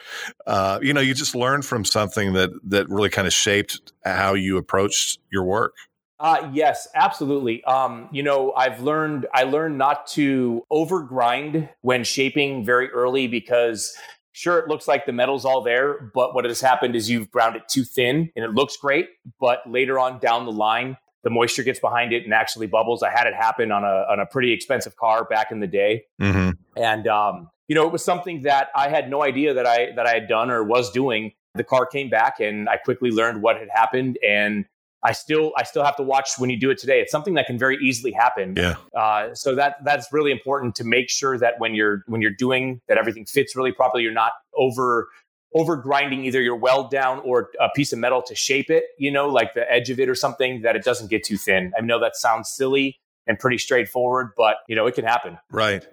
uh, 0.46 0.78
you 0.82 0.92
know, 0.92 1.00
you 1.00 1.14
just 1.14 1.34
learned 1.34 1.64
from 1.64 1.86
something 1.86 2.34
that, 2.34 2.50
that 2.64 2.86
really 2.90 3.08
kind 3.08 3.26
of 3.26 3.32
shaped 3.32 3.94
how 4.04 4.34
you 4.34 4.58
approached 4.58 5.20
your 5.32 5.44
work? 5.44 5.72
Uh, 6.20 6.50
yes, 6.52 6.86
absolutely. 6.94 7.64
Um, 7.64 8.10
you 8.12 8.22
know, 8.22 8.52
I've 8.52 8.82
learned, 8.82 9.26
I 9.32 9.44
learned 9.44 9.78
not 9.78 10.06
to 10.08 10.66
over 10.70 11.00
grind 11.00 11.70
when 11.80 12.04
shaping 12.04 12.62
very 12.62 12.90
early 12.90 13.26
because 13.26 13.96
sure, 14.32 14.58
it 14.58 14.68
looks 14.68 14.86
like 14.86 15.06
the 15.06 15.12
metal's 15.12 15.46
all 15.46 15.62
there, 15.62 16.10
but 16.14 16.34
what 16.34 16.44
has 16.44 16.60
happened 16.60 16.94
is 16.94 17.08
you've 17.08 17.30
ground 17.30 17.56
it 17.56 17.62
too 17.68 17.84
thin 17.84 18.30
and 18.36 18.44
it 18.44 18.50
looks 18.50 18.76
great. 18.76 19.08
But 19.40 19.60
later 19.66 19.98
on 19.98 20.18
down 20.18 20.44
the 20.44 20.52
line, 20.52 20.98
the 21.24 21.30
moisture 21.30 21.62
gets 21.62 21.80
behind 21.80 22.12
it 22.12 22.24
and 22.24 22.32
actually 22.32 22.66
bubbles. 22.66 23.02
I 23.02 23.10
had 23.10 23.26
it 23.26 23.34
happen 23.34 23.72
on 23.72 23.82
a 23.82 24.06
on 24.10 24.20
a 24.20 24.26
pretty 24.26 24.52
expensive 24.52 24.96
car 24.96 25.24
back 25.24 25.50
in 25.50 25.60
the 25.60 25.66
day, 25.66 26.04
mm-hmm. 26.20 26.50
and 26.76 27.06
um, 27.08 27.50
you 27.66 27.74
know 27.74 27.86
it 27.86 27.92
was 27.92 28.04
something 28.04 28.42
that 28.42 28.68
I 28.76 28.88
had 28.88 29.10
no 29.10 29.22
idea 29.22 29.54
that 29.54 29.66
I 29.66 29.92
that 29.96 30.06
I 30.06 30.14
had 30.14 30.28
done 30.28 30.50
or 30.50 30.62
was 30.62 30.92
doing. 30.92 31.32
The 31.54 31.64
car 31.64 31.86
came 31.86 32.10
back, 32.10 32.40
and 32.40 32.68
I 32.68 32.76
quickly 32.76 33.10
learned 33.10 33.42
what 33.42 33.56
had 33.58 33.68
happened, 33.72 34.18
and 34.26 34.66
I 35.04 35.12
still 35.12 35.52
I 35.56 35.64
still 35.64 35.84
have 35.84 35.96
to 35.96 36.02
watch 36.02 36.30
when 36.38 36.48
you 36.50 36.58
do 36.58 36.70
it 36.70 36.78
today. 36.78 37.00
It's 37.00 37.12
something 37.12 37.34
that 37.34 37.46
can 37.46 37.58
very 37.58 37.76
easily 37.76 38.10
happen. 38.10 38.54
Yeah. 38.56 38.76
Uh, 38.96 39.34
so 39.34 39.54
that 39.54 39.76
that's 39.84 40.12
really 40.12 40.32
important 40.32 40.74
to 40.76 40.84
make 40.84 41.10
sure 41.10 41.38
that 41.38 41.54
when 41.58 41.74
you're 41.74 42.02
when 42.06 42.22
you're 42.22 42.30
doing 42.30 42.80
that 42.88 42.96
everything 42.96 43.26
fits 43.26 43.54
really 43.54 43.72
properly. 43.72 44.02
You're 44.02 44.12
not 44.12 44.32
over 44.56 45.08
over 45.54 45.76
grinding 45.76 46.24
either 46.24 46.42
your 46.42 46.56
weld 46.56 46.90
down 46.90 47.20
or 47.20 47.50
a 47.60 47.68
piece 47.74 47.92
of 47.92 47.98
metal 47.98 48.22
to 48.22 48.34
shape 48.34 48.70
it, 48.70 48.84
you 48.98 49.10
know, 49.10 49.28
like 49.28 49.54
the 49.54 49.70
edge 49.70 49.88
of 49.88 50.00
it 50.00 50.08
or 50.08 50.14
something 50.14 50.62
that 50.62 50.74
it 50.74 50.84
doesn't 50.84 51.08
get 51.08 51.24
too 51.24 51.36
thin. 51.36 51.72
I 51.78 51.80
know 51.80 52.00
that 52.00 52.16
sounds 52.16 52.50
silly 52.50 53.00
and 53.26 53.38
pretty 53.38 53.58
straightforward, 53.58 54.30
but 54.36 54.56
you 54.68 54.76
know, 54.76 54.86
it 54.86 54.94
can 54.94 55.04
happen. 55.04 55.38
Right. 55.50 55.86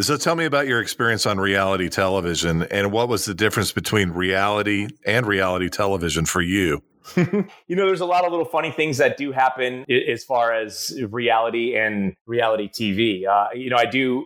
So 0.00 0.16
tell 0.16 0.34
me 0.34 0.44
about 0.44 0.66
your 0.66 0.80
experience 0.80 1.26
on 1.26 1.38
reality 1.38 1.88
television 1.88 2.64
and 2.64 2.90
what 2.90 3.08
was 3.08 3.26
the 3.26 3.34
difference 3.34 3.72
between 3.72 4.10
reality 4.10 4.88
and 5.06 5.26
reality 5.26 5.68
television 5.68 6.24
for 6.24 6.40
you? 6.40 6.82
you 7.16 7.76
know, 7.76 7.86
there's 7.86 8.00
a 8.00 8.06
lot 8.06 8.24
of 8.24 8.30
little 8.30 8.46
funny 8.46 8.70
things 8.70 8.96
that 8.96 9.18
do 9.18 9.30
happen 9.30 9.84
as 10.08 10.24
far 10.24 10.54
as 10.54 10.98
reality 11.10 11.76
and 11.76 12.14
reality 12.26 12.68
TV. 12.68 13.26
Uh, 13.26 13.48
you 13.54 13.68
know, 13.68 13.76
I 13.76 13.84
do 13.84 14.24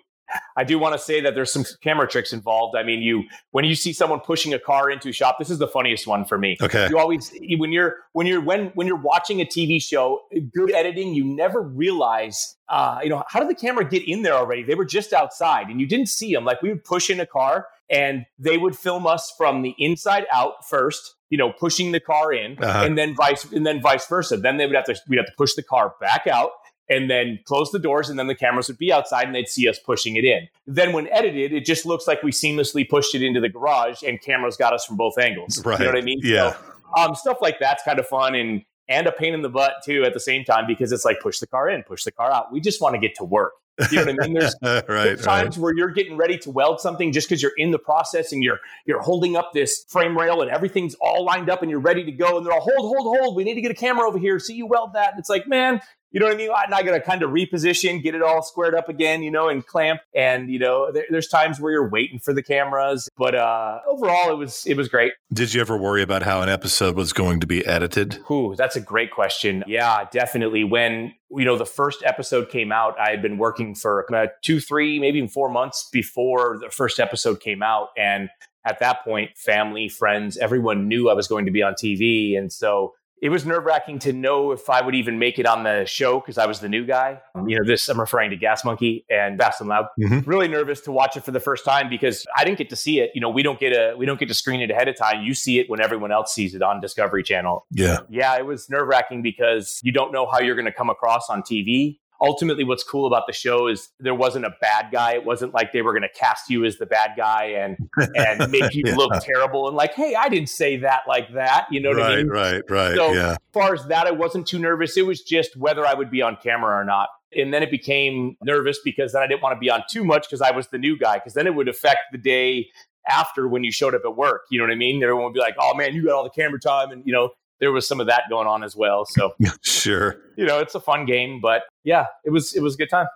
I 0.57 0.65
do 0.65 0.79
want 0.79 0.95
to 0.95 0.99
say 0.99 1.21
that 1.21 1.35
there's 1.35 1.53
some 1.53 1.65
camera 1.83 2.09
tricks 2.09 2.33
involved. 2.33 2.77
I 2.77 2.83
mean, 2.83 3.01
you 3.03 3.25
when 3.51 3.65
you 3.65 3.75
see 3.75 3.93
someone 3.93 4.21
pushing 4.21 4.53
a 4.55 4.59
car 4.59 4.91
into 4.91 5.09
a 5.09 5.13
shop, 5.13 5.37
this 5.39 5.51
is 5.51 5.59
the 5.59 5.69
funniest 5.69 6.07
one 6.07 6.25
for 6.25 6.39
me. 6.39 6.57
Okay. 6.61 6.89
You 6.91 6.99
always 6.99 7.33
when 7.57 7.73
you're 7.73 7.97
when 8.13 8.27
you're 8.27 8.41
when 8.41 8.67
when 8.75 8.87
you're 8.87 9.01
watching 9.01 9.41
a 9.41 9.45
TV 9.45 9.83
show, 9.83 10.23
good 10.55 10.73
editing, 10.73 11.15
you 11.15 11.25
never 11.25 11.63
realize 11.63 12.57
uh, 12.69 12.99
you 13.03 13.09
know, 13.09 13.25
how 13.29 13.41
did 13.41 13.49
the 13.49 13.55
camera 13.55 13.89
get 13.89 14.07
in 14.07 14.23
there 14.23 14.35
already? 14.35 14.63
They 14.63 14.75
were 14.75 14.85
just 14.85 15.13
outside 15.13 15.69
and 15.69 15.81
you 15.81 15.87
didn't 15.87 16.09
see 16.09 16.35
them. 16.35 16.45
Like 16.45 16.61
we 16.61 16.69
would 16.69 16.85
push 16.85 17.09
in 17.09 17.19
a 17.19 17.27
car 17.27 17.67
and 17.89 18.27
they 18.39 18.59
would 18.59 18.77
film 18.77 19.07
us 19.07 19.33
from 19.37 19.63
the 19.63 19.75
inside 19.79 20.27
out 20.33 20.67
first, 20.69 21.15
you 21.31 21.39
know, 21.39 21.53
pushing 21.53 21.93
the 21.93 22.01
car 22.01 22.33
in, 22.33 22.59
uh-huh. 22.63 22.85
and 22.85 22.99
then 22.99 23.15
vice 23.15 23.45
and 23.53 23.67
then 23.67 23.81
vice 23.81 24.07
versa. 24.07 24.37
Then 24.37 24.59
they 24.59 24.67
would 24.67 24.77
have 24.77 24.85
to 24.85 24.97
we'd 25.09 25.17
have 25.17 25.27
to 25.27 25.33
push 25.37 25.55
the 25.55 25.63
car 25.63 25.95
back 26.01 26.27
out 26.27 26.51
and 26.89 27.11
then 27.11 27.39
close 27.45 27.71
the 27.71 27.79
doors 27.79 28.09
and 28.09 28.19
then 28.19 28.27
the 28.27 28.35
cameras 28.35 28.69
would 28.69 28.79
be 28.79 28.93
outside 28.93 29.27
and 29.27 29.35
they'd 29.35 29.49
see 29.49 29.69
us 29.69 29.79
pushing 29.79 30.17
it 30.17 30.25
in. 30.25 30.49
Then 30.67 30.93
when 30.93 31.09
edited, 31.09 31.53
it 31.53 31.65
just 31.65 31.87
looks 31.87 32.07
like 32.07 32.23
we 32.23 32.31
seamlessly 32.31 32.89
pushed 32.89 33.15
it 33.15 33.23
into 33.23 33.41
the 33.41 33.49
garage 33.49 34.03
and 34.03 34.21
cameras 34.21 34.57
got 34.57 34.73
us 34.73 34.85
from 34.85 34.97
both 34.97 35.19
angles. 35.19 35.65
Right. 35.65 35.79
You 35.79 35.87
know 35.87 35.93
what 35.93 35.99
I 35.99 36.05
mean? 36.05 36.21
Yeah. 36.23 36.53
So, 36.53 36.59
um, 36.97 37.15
stuff 37.15 37.39
like 37.41 37.59
that's 37.61 37.83
kind 37.83 37.99
of 37.99 38.07
fun 38.07 38.35
and 38.35 38.63
and 38.89 39.07
a 39.07 39.13
pain 39.13 39.35
in 39.35 39.43
the 39.43 39.51
butt 39.51 39.75
too 39.85 40.05
at 40.05 40.15
the 40.15 40.21
same 40.21 40.45
time 40.45 40.67
because 40.67 40.93
it's 40.93 41.05
like 41.05 41.21
push 41.21 41.41
the 41.41 41.47
car 41.47 41.69
in, 41.69 41.83
push 41.83 42.05
the 42.05 42.13
car 42.13 42.33
out. 42.33 42.51
We 42.53 42.61
just 42.61 42.81
want 42.81 42.95
to 42.95 43.01
get 43.01 43.15
to 43.17 43.25
work. 43.25 43.53
You 43.93 43.99
know 43.99 44.13
what 44.13 44.25
I 44.25 44.27
mean? 44.27 44.35
There's, 44.35 44.55
right, 44.63 45.05
there's 45.05 45.23
times 45.23 45.57
right. 45.57 45.63
where 45.63 45.75
you're 45.77 45.91
getting 45.91 46.17
ready 46.17 46.37
to 46.39 46.51
weld 46.51 46.81
something 46.81 47.13
just 47.13 47.29
because 47.29 47.43
you're 47.43 47.53
in 47.57 47.71
the 47.71 47.79
process 47.79 48.33
and 48.33 48.43
you're 48.43 48.59
you're 48.87 49.01
holding 49.01 49.37
up 49.37 49.53
this 49.53 49.85
frame 49.89 50.19
rail 50.19 50.43
and 50.43 50.51
everything's 50.51 50.95
all 51.01 51.25
lined 51.25 51.49
up 51.49 51.63
and 51.63 51.71
you're 51.71 51.81
ready 51.81 52.05
to 52.05 52.11
go 52.11 52.37
and 52.37 52.45
they're 52.45 52.53
all 52.53 52.61
hold, 52.61 52.97
hold, 52.97 53.19
hold. 53.19 53.37
We 53.37 53.45
need 53.45 53.55
to 53.55 53.61
get 53.61 53.71
a 53.71 53.75
camera 53.75 54.09
over 54.09 54.19
here. 54.19 54.39
See 54.41 54.55
you 54.55 54.67
weld 54.67 54.95
that. 54.95 55.13
And 55.13 55.21
it's 55.21 55.29
like, 55.29 55.47
man, 55.47 55.81
you 56.11 56.21
know 56.21 56.27
what 56.27 56.35
I 56.35 56.39
mean? 56.39 56.51
I'm 56.51 56.71
not 56.71 56.85
going 56.85 56.99
to 56.99 57.05
kind 57.05 57.23
of 57.23 57.31
reposition, 57.31 58.03
get 58.03 58.15
it 58.15 58.23
all 58.23 58.43
squared 58.43 58.75
up 58.75 58.89
again, 58.89 59.23
you 59.23 59.31
know, 59.31 59.49
and 59.49 59.67
clamp. 59.67 60.01
And 60.15 60.51
you 60.51 60.59
know, 60.59 60.91
there, 60.91 61.05
there's 61.11 61.29
times 61.29 61.61
where 61.61 61.73
you're 61.73 61.91
waiting 61.91 62.19
for 62.19 62.33
the 62.33 62.43
cameras, 62.43 63.09
but 63.17 63.35
uh, 63.35 63.81
overall, 63.87 64.31
it 64.31 64.37
was 64.37 64.65
it 64.67 64.77
was 64.77 64.89
great. 64.89 65.13
Did 65.33 65.53
you 65.53 65.61
ever 65.61 65.77
worry 65.77 66.03
about 66.03 66.23
how 66.23 66.41
an 66.41 66.49
episode 66.49 66.97
was 66.97 67.13
going 67.13 67.41
to 67.41 67.47
be 67.47 67.67
edited? 67.67 68.19
Ooh, 68.31 68.55
that's 68.57 68.77
a 68.77 68.81
great 68.81 69.11
question. 69.11 69.65
Yeah, 69.67 70.07
definitely. 70.11 70.65
When 70.65 71.15
you 71.31 71.45
know 71.45 71.59
the 71.59 71.67
first 71.67 72.03
episode 72.05 72.49
came 72.49 72.73
out, 72.73 72.99
I 72.99 73.11
had 73.11 73.21
been 73.21 73.37
working 73.37 73.75
for 73.75 74.07
uh, 74.15 74.29
two, 74.43 74.61
three, 74.61 74.99
maybe 74.99 75.19
even 75.19 75.29
four 75.29 75.51
months 75.51 75.89
before 75.93 76.59
the 76.61 76.71
first 76.71 76.99
episode 76.99 77.41
came 77.41 77.63
out, 77.63 77.89
and 77.97 78.31
at 78.65 78.81
that 78.81 79.05
point, 79.05 79.37
family, 79.37 79.89
friends, 79.89 80.37
everyone 80.37 80.89
knew 80.89 81.09
I 81.09 81.15
was 81.15 81.29
going 81.29 81.47
to 81.47 81.53
be 81.53 81.63
on 81.63 81.75
TV, 81.75 82.37
and 82.37 82.53
so 82.53 82.95
it 83.21 83.31
was 83.31 83.45
nerve 83.45 83.65
wracking 83.65 83.99
to 84.01 84.13
know 84.13 84.53
if 84.53 84.71
I 84.71 84.81
would 84.81 84.95
even 84.95 85.19
make 85.19 85.39
it 85.39 85.47
on 85.47 85.65
the 85.65 85.85
show 85.87 86.21
because 86.21 86.39
I 86.39 86.47
was 86.47 86.61
the 86.61 86.69
new 86.69 86.85
guy. 86.85 87.21
You 87.47 87.59
know, 87.59 87.65
this 87.65 87.89
I'm 87.89 87.99
referring 87.99 88.31
to 88.31 88.37
Gas 88.37 88.65
Monkey 88.65 89.05
and 89.11 89.39
Fast 89.39 89.61
and 89.61 89.69
Loud. 89.69 89.87
Mm-hmm. 90.01 90.29
Really 90.29 90.49
nervous 90.49 90.81
to 90.83 90.93
watch 90.93 91.17
it 91.17 91.25
for 91.25 91.31
the 91.31 91.41
first 91.41 91.65
time 91.65 91.89
because 91.89 92.27
I 92.37 92.45
didn't 92.45 92.59
get 92.59 92.71
to 92.71 92.77
see 92.77 93.01
it. 93.01 93.11
You 93.15 93.21
know, 93.21 93.31
we 93.31 93.43
don't 93.43 93.59
get 93.59 93.73
a 93.73 93.97
we 93.97 94.07
don't 94.07 94.19
get 94.19 94.29
to 94.29 94.35
screen 94.35 94.61
it 94.61 94.71
ahead 94.71 94.89
of 94.89 94.97
time. 94.97 95.23
You 95.23 95.35
see 95.35 95.59
it 95.59 95.69
when 95.69 95.81
everyone 95.81 96.13
else 96.13 96.33
sees 96.33 96.55
it 96.55 96.63
on 96.63 96.81
Discovery 96.81 97.23
Channel. 97.23 97.67
Yeah, 97.71 97.99
yeah, 98.09 98.37
it 98.37 98.47
was 98.47 98.69
nerve 98.71 98.89
wracking 98.89 99.23
because 99.23 99.81
you 99.83 99.93
don't 99.93 100.13
know 100.13 100.27
how 100.27 100.41
you're 100.41 100.57
going 100.57 100.67
to 100.67 100.73
come 100.73 100.91
across 100.91 101.29
on 101.29 101.43
TV 101.43 101.99
ultimately 102.21 102.65
what's 102.65 102.83
cool 102.83 103.07
about 103.07 103.27
the 103.27 103.33
show 103.33 103.69
is 103.69 103.91
there 104.01 104.15
wasn't 104.15 104.45
a 104.45 104.55
bad 104.61 104.91
guy. 104.91 105.15
It 105.15 105.25
wasn't 105.25 105.55
like 105.55 105.73
they 105.73 105.83
were 105.83 105.93
going 105.93 106.03
to 106.03 106.19
cast 106.19 106.51
you 106.51 106.65
as 106.65 106.77
the 106.79 106.87
bad 106.87 107.13
guy 107.17 107.45
and 107.45 107.77
and 108.17 108.51
make 108.51 108.75
you 108.75 108.83
yeah. 108.87 108.97
look 108.97 109.13
terrible 109.23 109.69
and 109.69 109.77
like 109.77 109.95
hey 109.95 110.15
i 110.15 110.29
didn't 110.29 110.49
say 110.49 110.77
that 110.77 111.03
like 111.07 111.33
that 111.35 111.67
you 111.71 111.81
know 111.81 111.91
what 111.91 111.99
right, 111.99 112.13
i 112.13 112.17
mean? 112.17 112.29
right 112.29 112.63
right 112.69 112.97
so 112.97 113.13
yeah. 113.13 113.33
as 113.33 113.39
far 113.53 113.75
as 113.75 113.85
that 113.87 114.07
i 114.07 114.11
wasn't 114.11 114.47
too 114.47 114.59
nervous. 114.59 114.97
It 114.97 115.07
was 115.07 115.23
just 115.23 115.57
whether 115.57 115.87
i 115.87 115.95
would 115.95 116.11
be 116.11 116.23
on 116.23 116.37
camera 116.43 116.77
or 116.77 116.85
not. 116.85 117.09
And 117.37 117.53
then 117.53 117.63
it 117.63 117.71
became 117.71 118.37
nervous 118.43 118.79
because 118.85 119.13
then 119.13 119.23
i 119.23 119.27
didn't 119.27 119.43
want 119.43 119.55
to 119.55 119.61
be 119.61 119.71
on 119.71 119.83
too 119.91 120.05
much 120.05 120.27
because 120.29 120.41
i 120.41 120.51
was 120.51 120.69
the 120.69 120.79
new 120.79 120.99
guy 120.99 121.15
because 121.15 121.35
then 121.35 121.47
it 121.47 121.55
would 121.55 121.69
affect 121.69 122.01
the 122.13 122.19
day 122.19 122.69
after 123.09 123.49
when 123.49 123.65
you 123.65 123.73
showed 123.73 123.95
up 123.95 124.03
at 124.05 124.17
work 124.17 124.43
you 124.51 124.59
know 124.59 124.65
what 124.65 124.73
i 124.73 124.77
mean? 124.77 125.03
Everyone 125.03 125.25
would 125.25 125.35
be 125.35 125.41
like 125.41 125.57
oh 125.59 125.75
man 125.75 125.95
you 125.95 126.05
got 126.05 126.15
all 126.15 126.25
the 126.25 126.31
camera 126.31 126.61
time 126.61 126.91
and 126.91 127.03
you 127.07 127.13
know 127.13 127.31
there 127.61 127.73
was 127.73 127.87
some 127.87 128.01
of 128.01 128.07
that 128.07 128.25
going 128.31 128.47
on 128.47 128.63
as 128.63 128.77
well. 128.77 129.05
So 129.05 129.35
sure, 129.63 130.17
you 130.37 130.47
know, 130.47 130.59
it's 130.59 130.75
a 130.75 130.81
fun 130.81 131.07
game, 131.07 131.41
but 131.41 131.63
yeah, 131.85 132.07
it 132.25 132.31
was 132.31 132.55
it 132.55 132.63
was 132.63 132.75
a 132.75 132.79
good 132.79 132.91
time. 132.91 133.07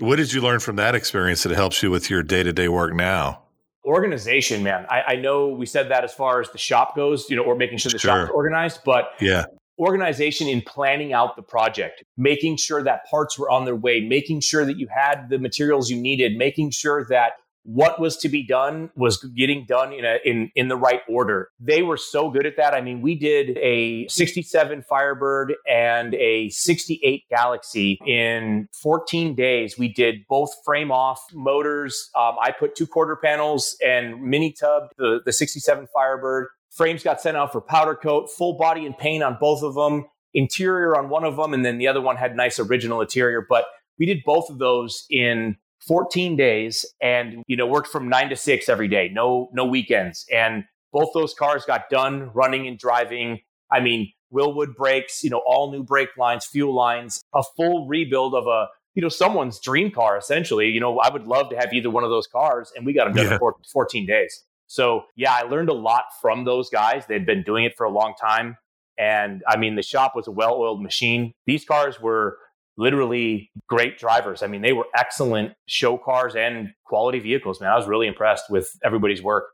What 0.00 0.16
did 0.16 0.32
you 0.32 0.40
learn 0.40 0.60
from 0.60 0.76
that 0.76 0.94
experience 0.94 1.42
that 1.42 1.52
helps 1.52 1.82
you 1.82 1.90
with 1.90 2.08
your 2.08 2.22
day 2.22 2.42
to 2.42 2.52
day 2.52 2.68
work 2.68 2.94
now? 2.94 3.42
Organization, 3.84 4.62
man. 4.62 4.86
I, 4.90 5.02
I, 5.08 5.16
know 5.16 5.48
we 5.48 5.64
said 5.64 5.90
that 5.90 6.04
as 6.04 6.12
far 6.12 6.42
as 6.42 6.50
the 6.50 6.58
shop 6.58 6.94
goes, 6.94 7.30
you 7.30 7.36
know, 7.36 7.42
or 7.42 7.54
making 7.54 7.78
sure 7.78 7.90
the 7.90 7.98
sure. 7.98 8.26
shop's 8.26 8.32
organized, 8.32 8.80
but 8.84 9.12
yeah, 9.18 9.44
organization 9.78 10.48
in 10.48 10.60
planning 10.62 11.12
out 11.12 11.36
the 11.36 11.42
project, 11.42 12.04
making 12.16 12.56
sure 12.56 12.82
that 12.82 13.06
parts 13.08 13.38
were 13.38 13.50
on 13.50 13.64
their 13.64 13.76
way, 13.76 14.00
making 14.00 14.40
sure 14.40 14.64
that 14.64 14.76
you 14.78 14.88
had 14.88 15.28
the 15.30 15.38
materials 15.38 15.90
you 15.90 16.00
needed, 16.00 16.36
making 16.36 16.70
sure 16.70 17.06
that 17.08 17.32
what 17.68 18.00
was 18.00 18.16
to 18.16 18.30
be 18.30 18.42
done 18.42 18.90
was 18.96 19.22
getting 19.36 19.66
done 19.66 19.92
in 19.92 20.02
a 20.02 20.16
in 20.24 20.50
in 20.54 20.68
the 20.68 20.76
right 20.76 21.02
order. 21.06 21.50
They 21.60 21.82
were 21.82 21.98
so 21.98 22.30
good 22.30 22.46
at 22.46 22.56
that. 22.56 22.72
I 22.72 22.80
mean, 22.80 23.02
we 23.02 23.14
did 23.14 23.58
a 23.58 24.08
67 24.08 24.84
Firebird 24.88 25.52
and 25.68 26.14
a 26.14 26.48
68 26.48 27.24
Galaxie 27.28 27.98
in 28.06 28.68
14 28.80 29.34
days. 29.34 29.76
We 29.78 29.92
did 29.92 30.26
both 30.30 30.50
frame 30.64 30.90
off 30.90 31.20
motors. 31.34 32.08
Um, 32.16 32.36
I 32.42 32.52
put 32.52 32.74
two 32.74 32.86
quarter 32.86 33.16
panels 33.16 33.76
and 33.84 34.22
mini 34.22 34.52
tub 34.52 34.84
the 34.96 35.20
the 35.26 35.32
67 35.32 35.88
Firebird. 35.92 36.48
Frames 36.70 37.02
got 37.02 37.20
sent 37.20 37.36
out 37.36 37.52
for 37.52 37.60
powder 37.60 37.94
coat, 37.94 38.30
full 38.30 38.56
body 38.56 38.86
and 38.86 38.96
paint 38.96 39.22
on 39.22 39.36
both 39.38 39.62
of 39.62 39.74
them 39.74 40.06
interior 40.32 40.96
on 40.96 41.10
one 41.10 41.24
of 41.24 41.36
them, 41.36 41.52
and 41.52 41.66
then 41.66 41.76
the 41.76 41.88
other 41.88 42.00
one 42.00 42.16
had 42.16 42.34
nice 42.34 42.58
original 42.58 43.02
interior. 43.02 43.44
But 43.46 43.66
we 43.98 44.06
did 44.06 44.22
both 44.24 44.48
of 44.48 44.58
those 44.58 45.04
in 45.10 45.56
14 45.86 46.36
days, 46.36 46.84
and 47.00 47.42
you 47.46 47.56
know 47.56 47.66
worked 47.66 47.88
from 47.88 48.08
nine 48.08 48.28
to 48.30 48.36
six 48.36 48.68
every 48.68 48.88
day, 48.88 49.10
no 49.12 49.48
no 49.52 49.64
weekends, 49.64 50.26
and 50.32 50.64
both 50.92 51.10
those 51.14 51.34
cars 51.34 51.64
got 51.64 51.88
done 51.90 52.30
running 52.34 52.66
and 52.66 52.78
driving. 52.78 53.40
I 53.70 53.80
mean, 53.80 54.12
Wilwood 54.32 54.74
brakes, 54.74 55.22
you 55.22 55.30
know, 55.30 55.42
all 55.46 55.70
new 55.70 55.82
brake 55.82 56.16
lines, 56.16 56.46
fuel 56.46 56.74
lines, 56.74 57.20
a 57.34 57.42
full 57.56 57.86
rebuild 57.86 58.34
of 58.34 58.46
a 58.46 58.66
you 58.94 59.02
know 59.02 59.08
someone's 59.08 59.60
dream 59.60 59.90
car 59.90 60.16
essentially. 60.16 60.68
You 60.68 60.80
know, 60.80 60.98
I 60.98 61.12
would 61.12 61.26
love 61.26 61.50
to 61.50 61.56
have 61.56 61.72
either 61.72 61.90
one 61.90 62.04
of 62.04 62.10
those 62.10 62.26
cars, 62.26 62.72
and 62.76 62.84
we 62.84 62.92
got 62.92 63.04
them 63.04 63.14
done 63.14 63.26
yeah. 63.26 63.38
in 63.40 63.54
14 63.72 64.06
days. 64.06 64.44
So 64.66 65.04
yeah, 65.16 65.32
I 65.32 65.42
learned 65.42 65.70
a 65.70 65.74
lot 65.74 66.04
from 66.20 66.44
those 66.44 66.68
guys. 66.70 67.04
They'd 67.06 67.26
been 67.26 67.42
doing 67.42 67.64
it 67.64 67.76
for 67.76 67.84
a 67.84 67.90
long 67.90 68.14
time. 68.20 68.56
And 68.98 69.42
I 69.48 69.56
mean, 69.56 69.76
the 69.76 69.82
shop 69.82 70.12
was 70.14 70.26
a 70.26 70.30
well 70.30 70.54
oiled 70.54 70.82
machine. 70.82 71.32
These 71.46 71.64
cars 71.64 72.00
were 72.00 72.38
literally 72.78 73.50
great 73.68 73.98
drivers. 73.98 74.42
I 74.42 74.46
mean, 74.46 74.62
they 74.62 74.72
were 74.72 74.86
excellent 74.96 75.52
show 75.66 75.98
cars 75.98 76.34
and 76.34 76.70
quality 76.84 77.18
vehicles, 77.18 77.60
man. 77.60 77.70
I 77.70 77.76
was 77.76 77.86
really 77.86 78.06
impressed 78.06 78.44
with 78.48 78.70
everybody's 78.82 79.22
work. 79.22 79.48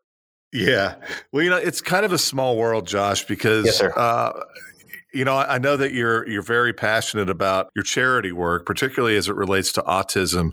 Yeah. 0.53 0.95
Well, 1.33 1.43
you 1.43 1.51
know, 1.51 1.57
it's 1.57 1.81
kind 1.81 2.05
of 2.05 2.13
a 2.13 2.19
small 2.19 2.57
world, 2.57 2.87
Josh, 2.87 3.25
because 3.25 3.65
yes, 3.65 3.81
uh, 3.83 4.41
you 5.15 5.25
know, 5.25 5.37
I 5.37 5.59
know 5.59 5.77
that 5.77 5.93
you're 5.93 6.29
you're 6.29 6.43
very 6.43 6.73
passionate 6.73 7.31
about 7.31 7.71
your 7.75 7.85
charity 7.85 8.33
work, 8.33 8.67
particularly 8.67 9.17
as 9.17 9.29
it 9.29 9.37
relates 9.37 9.73
to 9.73 9.83
autism. 9.83 10.51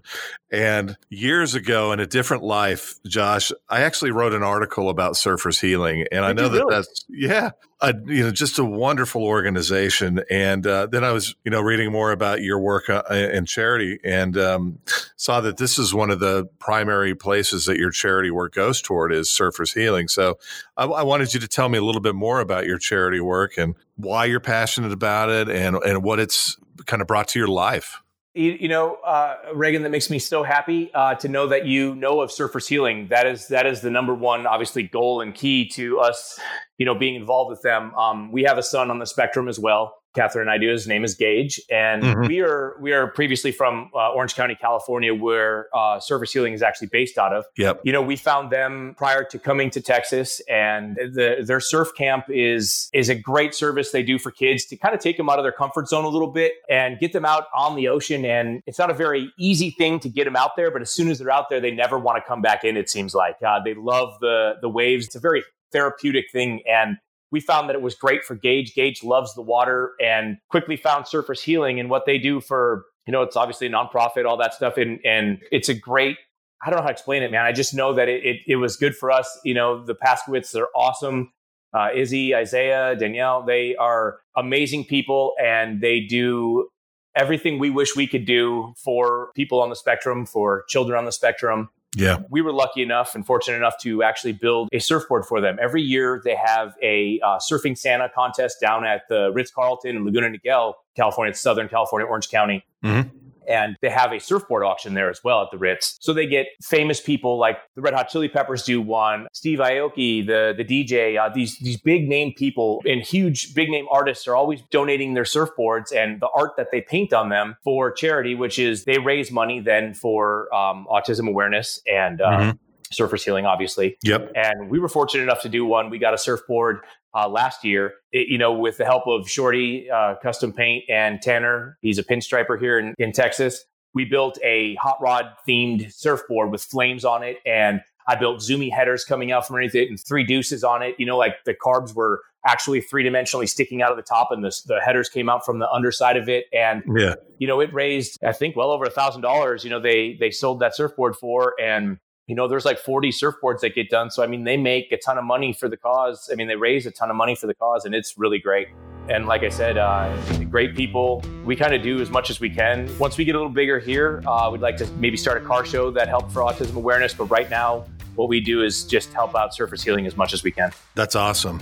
And 0.51 0.97
years 1.09 1.55
ago, 1.55 1.91
in 1.91 1.99
a 1.99 2.05
different 2.05 2.43
life, 2.43 2.95
Josh, 3.07 3.51
I 3.69 3.81
actually 3.81 4.11
wrote 4.11 4.33
an 4.33 4.43
article 4.43 4.89
about 4.89 5.13
Surfers 5.13 5.59
Healing, 5.59 6.05
and 6.11 6.21
Did 6.21 6.23
I 6.23 6.33
know 6.33 6.49
that 6.49 6.59
really? 6.59 6.75
that's 6.75 7.05
yeah, 7.09 7.51
a, 7.81 7.93
you 8.05 8.23
know, 8.23 8.31
just 8.31 8.59
a 8.59 8.63
wonderful 8.63 9.23
organization. 9.23 10.21
And 10.29 10.65
uh, 10.67 10.87
then 10.87 11.03
I 11.03 11.11
was, 11.11 11.35
you 11.43 11.51
know, 11.51 11.61
reading 11.61 11.91
more 11.91 12.11
about 12.11 12.41
your 12.41 12.59
work 12.59 12.89
uh, 12.89 13.03
in 13.09 13.45
charity, 13.45 13.99
and 14.03 14.37
um, 14.37 14.79
saw 15.15 15.41
that 15.41 15.57
this 15.57 15.79
is 15.79 15.93
one 15.93 16.11
of 16.11 16.19
the 16.19 16.45
primary 16.59 17.15
places 17.15 17.65
that 17.65 17.77
your 17.77 17.91
charity 17.91 18.31
work 18.31 18.53
goes 18.53 18.81
toward 18.81 19.11
is 19.11 19.29
Surfers 19.29 19.73
Healing. 19.73 20.07
So 20.07 20.37
I, 20.77 20.85
I 20.85 21.03
wanted 21.03 21.33
you 21.33 21.39
to 21.39 21.47
tell 21.47 21.69
me 21.69 21.77
a 21.77 21.83
little 21.83 22.01
bit 22.01 22.15
more 22.15 22.39
about 22.39 22.65
your 22.65 22.77
charity 22.77 23.19
work 23.19 23.57
and 23.57 23.75
why 23.95 24.25
you're 24.25 24.39
passionate 24.39 24.91
about 24.91 25.29
it 25.29 25.49
and, 25.49 25.75
and 25.77 26.03
what 26.03 26.19
it's 26.19 26.57
kind 26.85 27.01
of 27.01 27.07
brought 27.07 27.27
to 27.29 27.39
your 27.39 27.47
life. 27.47 28.00
You, 28.33 28.57
you 28.61 28.67
know, 28.69 28.95
uh, 29.05 29.35
Reagan, 29.53 29.83
that 29.83 29.89
makes 29.89 30.09
me 30.09 30.17
so 30.17 30.43
happy 30.43 30.89
uh, 30.93 31.15
to 31.15 31.27
know 31.27 31.47
that 31.47 31.65
you 31.65 31.95
know 31.95 32.21
of 32.21 32.29
Surfers 32.29 32.67
Healing. 32.67 33.07
That 33.09 33.27
is 33.27 33.49
that 33.49 33.65
is 33.65 33.81
the 33.81 33.89
number 33.91 34.15
one, 34.15 34.47
obviously, 34.47 34.83
goal 34.83 35.19
and 35.19 35.35
key 35.35 35.67
to 35.69 35.99
us, 35.99 36.39
you 36.77 36.85
know, 36.85 36.95
being 36.95 37.15
involved 37.15 37.49
with 37.49 37.61
them. 37.61 37.93
Um, 37.95 38.31
we 38.31 38.43
have 38.43 38.57
a 38.57 38.63
son 38.63 38.89
on 38.89 38.99
the 38.99 39.05
spectrum 39.05 39.49
as 39.49 39.59
well, 39.59 40.00
Catherine 40.13 40.47
and 40.47 40.51
I 40.51 40.57
do. 40.57 40.69
His 40.69 40.87
name 40.87 41.03
is 41.03 41.15
Gage, 41.15 41.61
and 41.69 42.03
mm-hmm. 42.03 42.27
we 42.27 42.41
are 42.41 42.75
we 42.81 42.91
are 42.91 43.07
previously 43.07 43.51
from 43.51 43.89
uh, 43.95 44.11
Orange 44.11 44.35
County, 44.35 44.55
California, 44.55 45.15
where 45.15 45.67
uh, 45.73 45.99
Surfers 45.99 46.31
Healing 46.31 46.53
is 46.53 46.61
actually 46.61 46.87
based 46.87 47.17
out 47.17 47.33
of. 47.33 47.45
Yep. 47.57 47.81
You 47.83 47.93
know, 47.93 48.01
we 48.01 48.17
found 48.17 48.51
them 48.51 48.93
prior 48.97 49.23
to 49.23 49.39
coming 49.39 49.69
to 49.71 49.81
Texas, 49.81 50.41
and 50.49 50.97
the, 50.97 51.43
their 51.45 51.61
surf 51.61 51.89
camp 51.97 52.25
is 52.29 52.89
is 52.93 53.07
a 53.09 53.15
great 53.15 53.55
service 53.55 53.91
they 53.91 54.03
do 54.03 54.19
for 54.19 54.31
kids 54.31 54.65
to 54.65 54.75
kind 54.75 54.93
of 54.93 54.99
take 54.99 55.15
them 55.15 55.29
out 55.29 55.39
of 55.39 55.45
their 55.45 55.51
comfort 55.53 55.87
zone 55.87 56.03
a 56.03 56.09
little 56.09 56.31
bit 56.31 56.53
and 56.69 56.99
get 56.99 57.13
them 57.13 57.25
out 57.25 57.45
on 57.55 57.75
the 57.75 57.87
ocean. 57.87 58.25
And 58.25 58.61
it's 58.65 58.79
not 58.79 58.89
a 58.89 58.95
very 58.95 59.31
easy 59.39 59.71
thing 59.71 59.99
to 60.01 60.09
get 60.09 60.25
them 60.25 60.35
out 60.35 60.57
there, 60.57 60.71
but 60.71 60.81
as 60.81 60.91
soon 60.91 61.09
as 61.09 61.19
they're 61.19 61.31
out 61.31 61.49
there, 61.49 61.61
they 61.61 61.71
never 61.71 61.97
want 61.97 62.21
to 62.21 62.27
come 62.27 62.41
back 62.41 62.63
in. 62.65 62.75
It 62.75 62.89
seems 62.89 63.15
like 63.15 63.37
uh, 63.45 63.59
they 63.63 63.75
love 63.75 64.19
the 64.19 64.55
the 64.61 64.69
waves. 64.69 65.05
It's 65.05 65.15
a 65.15 65.19
very 65.19 65.43
therapeutic 65.71 66.25
thing, 66.31 66.63
and 66.67 66.97
we 67.31 67.39
found 67.39 67.69
that 67.69 67.75
it 67.75 67.81
was 67.81 67.95
great 67.95 68.23
for 68.23 68.35
Gage. 68.35 68.75
Gage 68.75 69.03
loves 69.03 69.33
the 69.33 69.41
water 69.41 69.93
and 70.01 70.37
quickly 70.49 70.75
found 70.75 71.05
Surfers 71.05 71.41
Healing 71.41 71.79
and 71.79 71.89
what 71.89 72.05
they 72.05 72.17
do 72.17 72.41
for, 72.41 72.85
you 73.07 73.11
know, 73.11 73.21
it's 73.21 73.35
obviously 73.35 73.67
a 73.67 73.69
nonprofit, 73.69 74.25
all 74.25 74.37
that 74.37 74.53
stuff. 74.53 74.77
And, 74.77 74.99
and 75.05 75.39
it's 75.51 75.69
a 75.69 75.73
great, 75.73 76.17
I 76.63 76.69
don't 76.69 76.77
know 76.77 76.83
how 76.83 76.89
to 76.89 76.93
explain 76.93 77.23
it, 77.23 77.31
man. 77.31 77.45
I 77.45 77.53
just 77.53 77.73
know 77.73 77.93
that 77.93 78.09
it, 78.09 78.25
it, 78.25 78.37
it 78.47 78.55
was 78.57 78.75
good 78.75 78.95
for 78.95 79.11
us. 79.11 79.39
You 79.43 79.53
know, 79.53 79.83
the 79.83 79.95
Paskowitz, 79.95 80.51
they're 80.51 80.67
awesome. 80.75 81.31
Uh, 81.73 81.87
Izzy, 81.95 82.35
Isaiah, 82.35 82.95
Danielle, 82.97 83.43
they 83.43 83.75
are 83.77 84.19
amazing 84.35 84.83
people 84.85 85.33
and 85.41 85.79
they 85.79 86.01
do 86.01 86.67
everything 87.15 87.59
we 87.59 87.69
wish 87.69 87.95
we 87.95 88.07
could 88.07 88.25
do 88.25 88.73
for 88.83 89.31
people 89.35 89.61
on 89.61 89.69
the 89.69 89.75
spectrum, 89.75 90.25
for 90.25 90.63
children 90.67 90.97
on 90.97 91.05
the 91.05 91.11
spectrum. 91.11 91.69
Yeah. 91.95 92.19
We 92.29 92.41
were 92.41 92.53
lucky 92.53 92.81
enough 92.81 93.15
and 93.15 93.25
fortunate 93.25 93.57
enough 93.57 93.77
to 93.79 94.03
actually 94.03 94.33
build 94.33 94.69
a 94.71 94.79
surfboard 94.79 95.25
for 95.25 95.41
them. 95.41 95.57
Every 95.61 95.81
year 95.81 96.21
they 96.23 96.35
have 96.35 96.75
a 96.81 97.19
uh, 97.23 97.37
surfing 97.37 97.77
Santa 97.77 98.09
contest 98.09 98.61
down 98.61 98.85
at 98.85 99.07
the 99.09 99.31
Ritz 99.33 99.51
Carlton 99.51 99.97
in 99.97 100.05
Laguna 100.05 100.29
Niguel, 100.29 100.75
California, 100.95 101.33
Southern 101.33 101.67
California, 101.67 102.07
Orange 102.07 102.29
County. 102.29 102.65
Mm-hmm 102.83 103.20
and 103.47 103.75
they 103.81 103.89
have 103.89 104.11
a 104.11 104.19
surfboard 104.19 104.63
auction 104.63 104.93
there 104.93 105.09
as 105.09 105.23
well 105.23 105.41
at 105.41 105.49
the 105.51 105.57
Ritz. 105.57 105.97
So 106.01 106.13
they 106.13 106.25
get 106.25 106.47
famous 106.61 107.01
people 107.01 107.37
like 107.37 107.57
the 107.75 107.81
Red 107.81 107.93
Hot 107.93 108.09
Chili 108.09 108.27
Peppers 108.27 108.63
do 108.63 108.81
one, 108.81 109.27
Steve 109.33 109.59
Aoki, 109.59 110.25
the 110.25 110.53
the 110.55 110.63
DJ, 110.63 111.19
uh, 111.19 111.33
these 111.33 111.57
these 111.59 111.79
big 111.79 112.07
name 112.07 112.33
people 112.35 112.81
and 112.85 113.01
huge 113.01 113.53
big 113.53 113.69
name 113.69 113.85
artists 113.91 114.27
are 114.27 114.35
always 114.35 114.61
donating 114.71 115.13
their 115.13 115.23
surfboards 115.23 115.93
and 115.95 116.21
the 116.21 116.29
art 116.35 116.51
that 116.57 116.67
they 116.71 116.81
paint 116.81 117.13
on 117.13 117.29
them 117.29 117.55
for 117.63 117.91
charity, 117.91 118.35
which 118.35 118.59
is 118.59 118.85
they 118.85 118.99
raise 118.99 119.31
money 119.31 119.59
then 119.59 119.93
for 119.93 120.53
um, 120.53 120.87
autism 120.89 121.27
awareness 121.27 121.81
and. 121.87 122.21
Uh, 122.21 122.29
mm-hmm. 122.29 122.51
Surfers 122.91 123.23
Healing, 123.23 123.45
obviously. 123.45 123.97
Yep. 124.03 124.33
And 124.35 124.69
we 124.69 124.77
were 124.77 124.89
fortunate 124.89 125.23
enough 125.23 125.41
to 125.43 125.49
do 125.49 125.65
one. 125.65 125.89
We 125.89 125.97
got 125.97 126.13
a 126.13 126.17
surfboard 126.17 126.81
uh, 127.13 127.27
last 127.27 127.63
year, 127.63 127.93
it, 128.11 128.27
you 128.27 128.37
know, 128.37 128.53
with 128.53 128.77
the 128.77 128.85
help 128.85 129.07
of 129.07 129.29
Shorty 129.29 129.89
uh, 129.89 130.15
Custom 130.21 130.53
Paint 130.53 130.85
and 130.89 131.21
Tanner. 131.21 131.77
He's 131.81 131.97
a 131.97 132.03
pinstriper 132.03 132.59
here 132.59 132.79
in, 132.79 132.95
in 132.97 133.11
Texas. 133.11 133.65
We 133.93 134.05
built 134.05 134.37
a 134.43 134.75
hot 134.75 135.01
rod 135.01 135.25
themed 135.47 135.91
surfboard 135.93 136.51
with 136.51 136.63
flames 136.63 137.03
on 137.03 137.23
it. 137.23 137.37
And 137.45 137.81
I 138.07 138.15
built 138.15 138.39
zoomy 138.39 138.71
headers 138.71 139.03
coming 139.03 139.31
out 139.31 139.45
from 139.45 139.55
underneath 139.55 139.75
it 139.75 139.89
and 139.89 139.99
three 139.99 140.23
deuces 140.23 140.63
on 140.63 140.81
it. 140.81 140.95
You 140.97 141.05
know, 141.05 141.17
like 141.17 141.43
the 141.45 141.53
carbs 141.53 141.93
were 141.93 142.21
actually 142.47 142.81
three 142.81 143.03
dimensionally 143.03 143.47
sticking 143.47 143.81
out 143.81 143.91
of 143.91 143.97
the 143.97 144.03
top 144.03 144.29
and 144.31 144.43
the, 144.43 144.57
the 144.65 144.79
headers 144.79 145.09
came 145.09 145.29
out 145.29 145.45
from 145.45 145.59
the 145.59 145.69
underside 145.69 146.17
of 146.17 146.27
it. 146.27 146.45
And, 146.53 146.83
yeah. 146.97 147.15
you 147.37 147.47
know, 147.47 147.59
it 147.59 147.73
raised, 147.73 148.17
I 148.23 148.31
think, 148.31 148.55
well 148.55 148.71
over 148.71 148.85
a 148.85 148.89
thousand 148.89 149.21
dollars, 149.21 149.63
you 149.63 149.69
know, 149.69 149.79
they, 149.79 150.17
they 150.19 150.31
sold 150.31 150.61
that 150.61 150.75
surfboard 150.75 151.15
for. 151.15 151.53
And 151.61 151.99
you 152.31 152.35
know, 152.35 152.47
there's 152.47 152.63
like 152.63 152.79
40 152.79 153.09
surfboards 153.09 153.59
that 153.59 153.75
get 153.75 153.89
done. 153.89 154.09
So, 154.09 154.23
I 154.23 154.27
mean, 154.27 154.45
they 154.45 154.55
make 154.55 154.93
a 154.93 154.97
ton 154.97 155.17
of 155.17 155.25
money 155.25 155.51
for 155.51 155.67
the 155.67 155.75
cause. 155.75 156.29
I 156.31 156.35
mean, 156.35 156.47
they 156.47 156.55
raise 156.55 156.85
a 156.85 156.91
ton 156.91 157.09
of 157.09 157.17
money 157.17 157.35
for 157.35 157.45
the 157.45 157.53
cause, 157.53 157.83
and 157.83 157.93
it's 157.93 158.17
really 158.17 158.39
great. 158.39 158.69
And 159.09 159.25
like 159.27 159.43
I 159.43 159.49
said, 159.49 159.77
uh, 159.77 160.15
great 160.49 160.73
people. 160.73 161.21
We 161.43 161.57
kind 161.57 161.73
of 161.73 161.81
do 161.81 161.99
as 161.99 162.09
much 162.09 162.29
as 162.29 162.39
we 162.39 162.49
can. 162.49 162.89
Once 162.97 163.17
we 163.17 163.25
get 163.25 163.35
a 163.35 163.37
little 163.37 163.51
bigger 163.51 163.79
here, 163.79 164.23
uh, 164.25 164.47
we'd 164.49 164.61
like 164.61 164.77
to 164.77 164.85
maybe 164.91 165.17
start 165.17 165.43
a 165.43 165.45
car 165.45 165.65
show 165.65 165.91
that 165.91 166.07
help 166.07 166.31
for 166.31 166.39
autism 166.39 166.77
awareness. 166.77 167.13
But 167.13 167.25
right 167.25 167.49
now, 167.49 167.83
what 168.15 168.29
we 168.29 168.39
do 168.39 168.63
is 168.63 168.85
just 168.85 169.11
help 169.11 169.35
out 169.35 169.51
Surfers 169.51 169.83
Healing 169.83 170.07
as 170.07 170.15
much 170.15 170.31
as 170.31 170.41
we 170.41 170.51
can. 170.51 170.71
That's 170.95 171.17
awesome. 171.17 171.61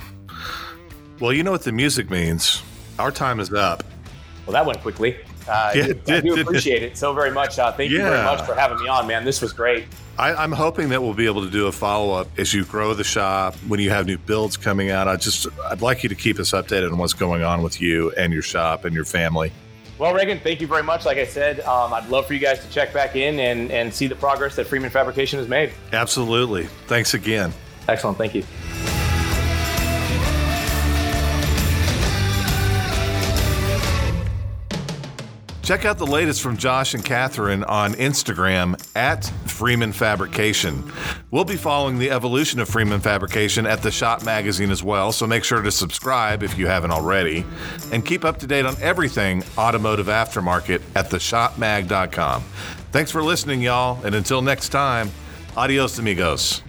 Well, 1.18 1.32
you 1.32 1.42
know 1.42 1.50
what 1.50 1.64
the 1.64 1.72
music 1.72 2.10
means. 2.10 2.62
Our 3.00 3.10
time 3.10 3.40
is 3.40 3.52
up. 3.52 3.82
Well, 4.46 4.52
that 4.52 4.64
went 4.64 4.80
quickly. 4.82 5.18
Uh, 5.50 5.72
yeah, 5.74 5.86
did, 5.86 6.10
I 6.10 6.20
do 6.20 6.40
appreciate 6.40 6.82
it 6.82 6.96
so 6.96 7.12
very 7.12 7.30
much. 7.30 7.58
Uh, 7.58 7.72
thank 7.72 7.90
yeah. 7.90 7.98
you 7.98 8.04
very 8.04 8.24
much 8.24 8.46
for 8.46 8.54
having 8.54 8.80
me 8.80 8.88
on, 8.88 9.06
man. 9.06 9.24
This 9.24 9.42
was 9.42 9.52
great. 9.52 9.86
I, 10.18 10.44
am 10.44 10.52
hoping 10.52 10.90
that 10.90 11.02
we'll 11.02 11.14
be 11.14 11.26
able 11.26 11.42
to 11.44 11.50
do 11.50 11.66
a 11.66 11.72
follow 11.72 12.12
up 12.14 12.28
as 12.38 12.52
you 12.52 12.64
grow 12.64 12.94
the 12.94 13.04
shop 13.04 13.54
when 13.66 13.80
you 13.80 13.90
have 13.90 14.06
new 14.06 14.18
builds 14.18 14.56
coming 14.56 14.90
out. 14.90 15.08
I 15.08 15.16
just 15.16 15.46
I'd 15.64 15.82
like 15.82 16.02
you 16.02 16.08
to 16.10 16.14
keep 16.14 16.38
us 16.38 16.50
updated 16.50 16.92
on 16.92 16.98
what's 16.98 17.14
going 17.14 17.42
on 17.42 17.62
with 17.62 17.80
you 17.80 18.12
and 18.12 18.32
your 18.32 18.42
shop 18.42 18.84
and 18.84 18.94
your 18.94 19.04
family. 19.04 19.50
Well, 19.98 20.14
Reagan, 20.14 20.40
thank 20.40 20.62
you 20.62 20.66
very 20.66 20.82
much. 20.82 21.04
Like 21.04 21.18
I 21.18 21.26
said, 21.26 21.60
um, 21.60 21.92
I'd 21.92 22.08
love 22.08 22.26
for 22.26 22.32
you 22.32 22.40
guys 22.40 22.64
to 22.64 22.70
check 22.70 22.94
back 22.94 23.16
in 23.16 23.38
and, 23.38 23.70
and 23.70 23.92
see 23.92 24.06
the 24.06 24.14
progress 24.14 24.56
that 24.56 24.66
Freeman 24.66 24.88
Fabrication 24.88 25.38
has 25.38 25.48
made. 25.48 25.72
Absolutely. 25.92 26.64
Thanks 26.86 27.12
again. 27.12 27.52
Excellent. 27.86 28.16
Thank 28.16 28.34
you. 28.34 28.44
Check 35.62 35.84
out 35.84 35.98
the 35.98 36.06
latest 36.06 36.42
from 36.42 36.56
Josh 36.56 36.94
and 36.94 37.04
Catherine 37.04 37.64
on 37.64 37.92
Instagram 37.94 38.80
at 38.96 39.24
Freeman 39.46 39.92
Fabrication. 39.92 40.90
We'll 41.30 41.44
be 41.44 41.56
following 41.56 41.98
the 41.98 42.10
evolution 42.10 42.60
of 42.60 42.68
Freeman 42.68 43.00
Fabrication 43.00 43.66
at 43.66 43.82
the 43.82 43.90
Shop 43.90 44.24
Magazine 44.24 44.70
as 44.70 44.82
well, 44.82 45.12
so 45.12 45.26
make 45.26 45.44
sure 45.44 45.62
to 45.62 45.70
subscribe 45.70 46.42
if 46.42 46.58
you 46.58 46.66
haven't 46.66 46.90
already. 46.90 47.44
And 47.92 48.04
keep 48.04 48.24
up 48.24 48.38
to 48.38 48.46
date 48.46 48.64
on 48.64 48.74
everything 48.80 49.44
automotive 49.58 50.06
aftermarket 50.06 50.82
at 50.96 51.10
theshopmag.com. 51.10 52.42
Thanks 52.90 53.10
for 53.10 53.22
listening, 53.22 53.60
y'all, 53.60 54.04
and 54.04 54.14
until 54.14 54.42
next 54.42 54.70
time, 54.70 55.10
adios, 55.56 55.98
amigos. 55.98 56.62